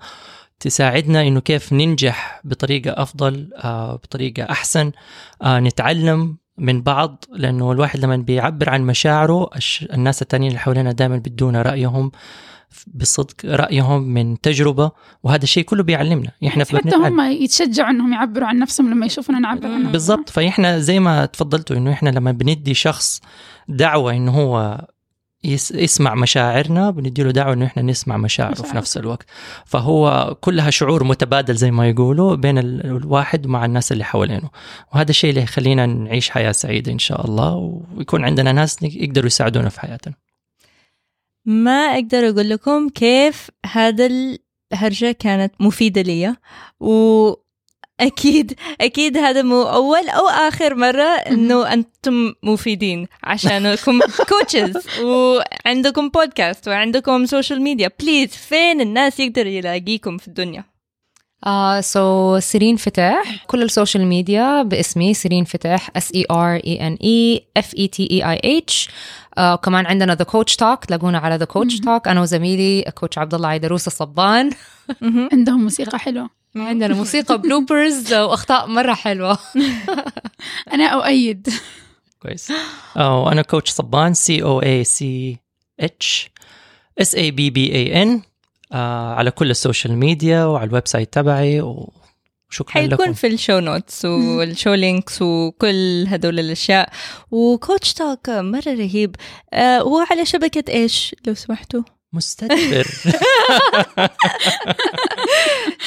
تساعدنا 0.60 1.22
إنه 1.28 1.40
كيف 1.40 1.72
ننجح 1.72 2.40
بطريقة 2.44 3.02
أفضل 3.02 3.50
آه، 3.56 3.94
بطريقة 3.96 4.42
أحسن 4.42 4.92
آه، 5.42 5.60
نتعلم 5.60 6.36
من 6.58 6.82
بعض 6.82 7.24
لأنه 7.32 7.72
الواحد 7.72 8.00
لما 8.00 8.16
بيعبر 8.16 8.70
عن 8.70 8.82
مشاعره 8.82 9.50
الناس 9.92 10.22
التانيين 10.22 10.50
اللي 10.50 10.60
حوالينا 10.60 10.92
دائما 10.92 11.16
بيدونا 11.16 11.62
رأيهم 11.62 12.10
بصدق 12.94 13.34
رأيهم 13.44 14.02
من 14.02 14.40
تجربة 14.40 14.90
وهذا 15.22 15.42
الشيء 15.42 15.64
كله 15.64 15.82
بيعلمنا. 15.82 16.30
إحنا 16.46 16.64
حتى 16.64 16.78
بنتعلم 16.78 17.20
هم 17.20 17.30
يتشجعوا 17.30 17.90
إنهم 17.90 18.12
يعبروا 18.12 18.46
عن 18.48 18.58
نفسهم 18.58 18.90
لما 18.90 19.06
يشوفونا 19.06 19.38
نعبر 19.38 19.66
عنهم. 19.66 19.92
بالضبط. 19.92 20.30
فإحنا 20.30 20.78
زي 20.78 21.00
ما 21.00 21.26
تفضلتوا 21.26 21.76
إنه 21.76 21.92
إحنا 21.92 22.10
لما 22.10 22.32
بندي 22.32 22.74
شخص 22.74 23.20
دعوة 23.68 24.12
إنه 24.12 24.32
هو 24.32 24.84
يس 25.44 25.70
يسمع 25.70 26.14
مشاعرنا 26.14 26.90
بندي 26.90 27.22
له 27.22 27.30
دعوة 27.30 27.52
إنه 27.52 27.66
إحنا 27.66 27.82
نسمع 27.82 28.16
مشاعره 28.16 28.54
في. 28.54 28.76
نفس 28.76 28.96
الوقت. 28.96 29.26
فهو 29.66 30.36
كلها 30.40 30.70
شعور 30.70 31.04
متبادل 31.04 31.54
زي 31.54 31.70
ما 31.70 31.88
يقولوا 31.88 32.34
بين 32.36 32.58
ال- 32.58 32.86
الواحد 32.86 33.46
مع 33.46 33.64
الناس 33.64 33.92
اللي 33.92 34.04
حوالينه. 34.04 34.50
وهذا 34.94 35.10
الشيء 35.10 35.30
اللي 35.30 35.42
يخلينا 35.42 35.86
نعيش 35.86 36.30
حياة 36.30 36.52
سعيدة 36.52 36.92
إن 36.92 36.98
شاء 36.98 37.26
الله 37.26 37.80
ويكون 37.96 38.24
عندنا 38.24 38.52
ناس 38.52 38.82
يقدروا 38.82 39.26
يساعدونا 39.26 39.68
في 39.68 39.80
حياتنا. 39.80 40.14
ما 41.44 41.72
أقدر 41.94 42.28
أقول 42.28 42.48
لكم 42.50 42.88
كيف 42.88 43.50
هذا 43.66 44.08
الهرجة 44.72 45.12
كانت 45.12 45.52
مفيدة 45.60 46.02
لي 46.02 46.36
واكيد 46.80 47.47
أكيد 48.80 49.16
هذا 49.16 49.42
مو 49.42 49.62
أول 49.62 50.08
أو 50.08 50.28
آخر 50.28 50.74
مرة 50.74 51.02
إنه 51.02 51.72
أنتم 51.72 52.32
مفيدين 52.42 53.06
عشانكم 53.24 54.00
coaches 54.28 55.00
وعندكم 55.02 56.08
بودكاست 56.08 56.68
وعندكم 56.68 57.26
social 57.26 57.62
media 57.62 57.90
please 58.00 58.28
فين 58.28 58.80
الناس 58.80 59.20
يقدر 59.20 59.46
يلاقيكم 59.46 60.18
في 60.18 60.28
الدنيا؟ 60.28 60.64
آه 61.46 61.80
so 61.80 62.38
سيرين 62.38 62.76
فتاح 62.76 63.44
كل 63.46 63.62
ال 63.62 63.68
social 63.68 64.06
media 64.06 64.62
باسمي 64.62 65.14
سيرين 65.14 65.44
فتاح 65.44 65.90
S 65.96 66.12
E 66.14 66.24
R 66.30 66.60
E 66.66 66.86
N 66.86 66.98
E 67.02 67.46
F 67.56 67.74
A 67.74 67.88
T 67.88 68.08
A 68.10 68.30
A 68.30 68.58
H 68.58 68.88
كمان 69.62 69.86
عندنا 69.86 70.14
The 70.14 70.24
Coach 70.24 70.56
Talk 70.56 70.84
تلاقونا 70.84 71.18
على 71.18 71.36
The 71.36 71.44
Coach 71.44 71.80
Talk 71.80 72.08
أنا 72.08 72.20
وزميلي 72.20 72.84
coach 72.94 73.18
عبد 73.18 73.34
الله 73.34 73.48
عيدروس 73.48 73.86
الصبان. 73.86 74.50
عندهم 75.32 75.62
موسيقى 75.62 75.98
حلوة. 75.98 76.37
عندنا 76.56 76.94
موسيقى 76.94 77.38
bloopers 77.38 78.14
وأخطاء 78.14 78.66
مرة 78.66 78.94
حلوة. 78.94 79.38
أنا 80.74 80.84
أؤيد. 80.84 81.48
كويس. 82.22 82.52
وأنا 82.96 83.42
Coach 83.42 83.70
صبان 83.70 84.14
C 84.14 84.42
O 84.42 84.62
A 84.62 84.84
C 84.84 85.38
H 85.80 86.30
S 87.00 87.14
A 87.14 87.30
B 87.30 87.50
B 87.50 87.74
A 87.74 88.02
N 88.02 88.22
على 89.16 89.30
كل 89.30 89.50
ال 89.50 89.57
social 89.57 89.96
media 89.96 90.44
وعلى 90.44 90.68
ال 90.68 90.88
website 90.88 91.12
تبعي 91.12 91.60
وشكرا 91.60 92.70
حيكون 92.70 93.04
لكم. 93.04 93.12
في 93.12 93.26
ال 93.26 93.33
show 93.33 93.58
notes 93.58 94.04
وال 94.04 94.27
show 94.27 94.74
links 94.74 95.22
وكل 95.22 96.04
هدول 96.08 96.38
الأشياء. 96.40 96.92
و 97.30 97.41
Coach 97.41 97.94
Talk 97.94 98.30
مرة 98.30 98.62
رهيب. 98.66 99.16
آه 99.52 99.84
وعلى 99.84 100.24
شبكة 100.24 100.72
إيش 100.72 101.14
لو 101.26 101.34
سمحتوا؟ 101.34 101.82
مستدبر. 102.12 102.86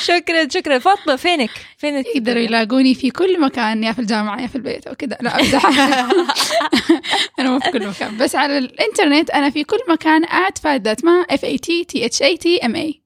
شكرا 0.08 0.48
شكرا. 0.50 0.80
فاطمة 0.80 1.16
فينك؟ 1.16 1.50
فينك؟ 1.78 2.06
يقدروا 2.16 2.42
يلاقوني 2.42 2.96
في 2.96 3.10
كل 3.10 3.42
مكان 3.42 3.84
يا 3.84 3.92
في 3.92 4.00
الجامعة 4.00 4.42
يا 4.42 4.48
في 4.48 4.56
البيت. 4.56 4.88
أو 4.88 4.96
كذا 4.96 5.18
لا 5.22 5.40
أمزح 5.40 5.66
أنا 7.40 7.50
مو 7.50 7.60
في 7.60 7.72
كل 7.72 7.88
مكان. 7.88 8.18
بس 8.18 8.36
على 8.36 8.58
الإنترنت 8.58 9.30
أنا 9.30 9.50
في 9.50 9.64
كل 9.64 9.80
مكان 9.90 10.26
at 10.26 10.58
فادت 10.58 11.06
ما 11.06 11.26
F 11.30 11.46
A 11.46 11.58
T 11.58 11.84
T 11.84 12.06
H 12.06 12.22
A 12.22 12.38
T 12.38 12.66
M 12.66 12.76
A 12.76 13.02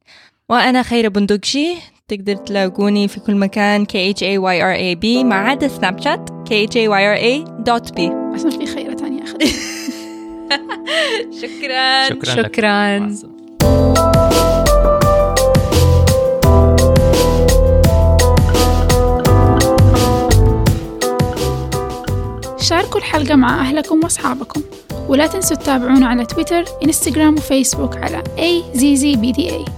وأنا 0.49 0.83
خيرة 0.83 1.07
بندقشي 1.07 1.75
تقدر 2.07 2.35
تلاقوني 2.35 3.07
في 3.07 3.19
كل 3.19 3.35
مكان 3.35 3.85
K 3.85 3.89
H 4.15 4.19
A 4.19 4.39
Y 4.39 4.61
R 4.61 4.77
A 4.77 5.01
B 5.03 5.23
ما 5.25 5.35
عدا 5.35 5.67
سناب 5.67 6.01
شات 6.03 6.29
K 6.29 6.51
H 6.51 6.73
A 6.73 6.87
Y 6.89 7.03
R 7.15 7.19
A 7.21 7.49
dot 7.69 7.95
B. 7.95 7.99
عشان 8.33 8.49
في 8.59 8.65
خيرة 8.65 8.93
تانية 8.93 9.23
أخذ 9.23 9.37
شكرا. 11.41 12.09
شكرا. 12.09 12.35
شكراً. 12.35 13.15
شاركوا 22.59 22.99
الحلقة 22.99 23.35
مع 23.35 23.61
أهلكم 23.61 23.99
وأصحابكم. 24.03 24.61
ولا 25.07 25.27
تنسوا 25.27 25.57
تتابعونا 25.57 26.07
على 26.07 26.25
تويتر 26.25 26.65
إنستغرام 26.83 27.35
وفيسبوك 27.35 27.97
على 27.97 28.23
AZZBDA 28.37 29.71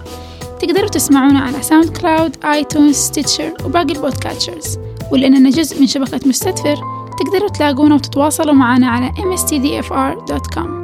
تقدروا 0.59 0.89
تسمعونا 0.89 1.39
على 1.39 1.61
SoundCloud 1.61 2.45
iTunes 2.45 2.95
Stitcher 2.95 3.53
وباقي 3.65 3.93
ال 3.93 4.00
podcatchers 4.00 4.77
ولأننا 5.11 5.49
جزء 5.49 5.79
من 5.81 5.87
شبكة 5.87 6.19
مستدفر. 6.25 6.96
تقدروا 7.19 7.49
تلاقونا 7.49 7.95
وتتواصلوا 7.95 8.53
معنا 8.53 8.87
على 8.87 9.11
mstdfr.com 9.11 10.77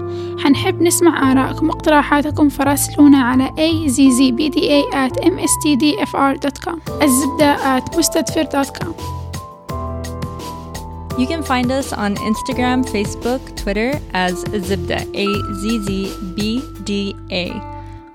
حنحب 0.43 0.81
نسمع 0.81 1.31
آرائكم 1.31 1.69
واقتراحاتكم 1.69 2.49
فراسلونا 2.49 3.17
على 3.17 3.47
azzbda 3.47 4.95
at 4.95 5.23
mstdfr.com 5.25 7.01
الزبدة 7.03 7.79
at 7.79 7.97
مستدفر.com 7.97 8.93
You 11.17 11.27
can 11.27 11.43
find 11.43 11.71
us 11.71 11.93
on 11.93 12.15
Instagram, 12.15 12.83
Facebook, 12.95 13.41
Twitter 13.55 13.91
as 14.15 14.43
Zibda, 14.45 14.99
A 15.13 15.27
Z 15.61 15.79
Z 15.85 15.89
B 16.35 16.59
D 16.87 17.15
A. 17.31 17.72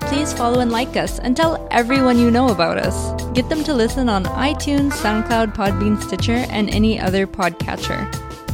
Please 0.09 0.33
follow 0.33 0.61
and 0.61 0.73
like 0.73 0.97
us 0.97 1.19
and 1.19 1.37
tell 1.37 1.69
everyone 1.71 2.19
you 2.19 2.31
know 2.31 2.49
about 2.49 2.79
us. 2.79 3.13
Get 3.33 3.49
them 3.51 3.63
to 3.65 3.75
listen 3.75 4.09
on 4.09 4.25
iTunes, 4.25 4.93
SoundCloud, 4.93 5.55
Podbean, 5.55 6.01
Stitcher, 6.03 6.47
and 6.49 6.71
any 6.71 6.99
other 6.99 7.27
podcatcher. 7.27 8.09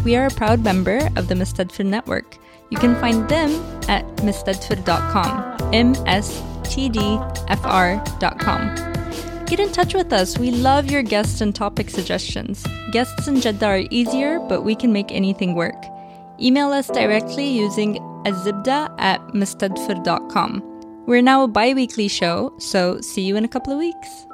We 0.04 0.16
are 0.16 0.26
a 0.26 0.30
proud 0.30 0.64
member 0.64 1.08
of 1.16 1.28
the 1.28 1.34
Mistedford 1.34 1.86
Network. 1.86 2.36
You 2.70 2.78
can 2.78 2.94
find 3.00 3.28
them 3.28 3.50
at 3.88 4.04
mistedford.com, 4.16 5.72
M 5.72 5.94
S 6.06 6.42
T 6.64 6.88
D 6.88 7.18
F 7.48 7.60
R.com. 7.64 8.74
Get 9.46 9.60
in 9.60 9.70
touch 9.70 9.94
with 9.94 10.12
us. 10.12 10.36
We 10.36 10.50
love 10.50 10.90
your 10.90 11.02
guests 11.02 11.40
and 11.40 11.54
topic 11.54 11.88
suggestions. 11.88 12.66
Guests 12.90 13.28
in 13.28 13.40
Jeddah 13.40 13.66
are 13.66 13.82
easier, 13.90 14.40
but 14.40 14.62
we 14.62 14.74
can 14.74 14.92
make 14.92 15.12
anything 15.12 15.54
work. 15.54 15.80
Email 16.40 16.72
us 16.72 16.88
directly 16.88 17.46
using 17.46 17.94
azibda 18.24 18.92
at 18.98 19.20
mustadfir.com. 19.28 20.73
We're 21.06 21.20
now 21.20 21.44
a 21.44 21.48
bi 21.48 21.74
weekly 21.74 22.08
show, 22.08 22.54
so 22.58 23.00
see 23.02 23.22
you 23.22 23.36
in 23.36 23.44
a 23.44 23.48
couple 23.48 23.72
of 23.72 23.78
weeks. 23.78 24.26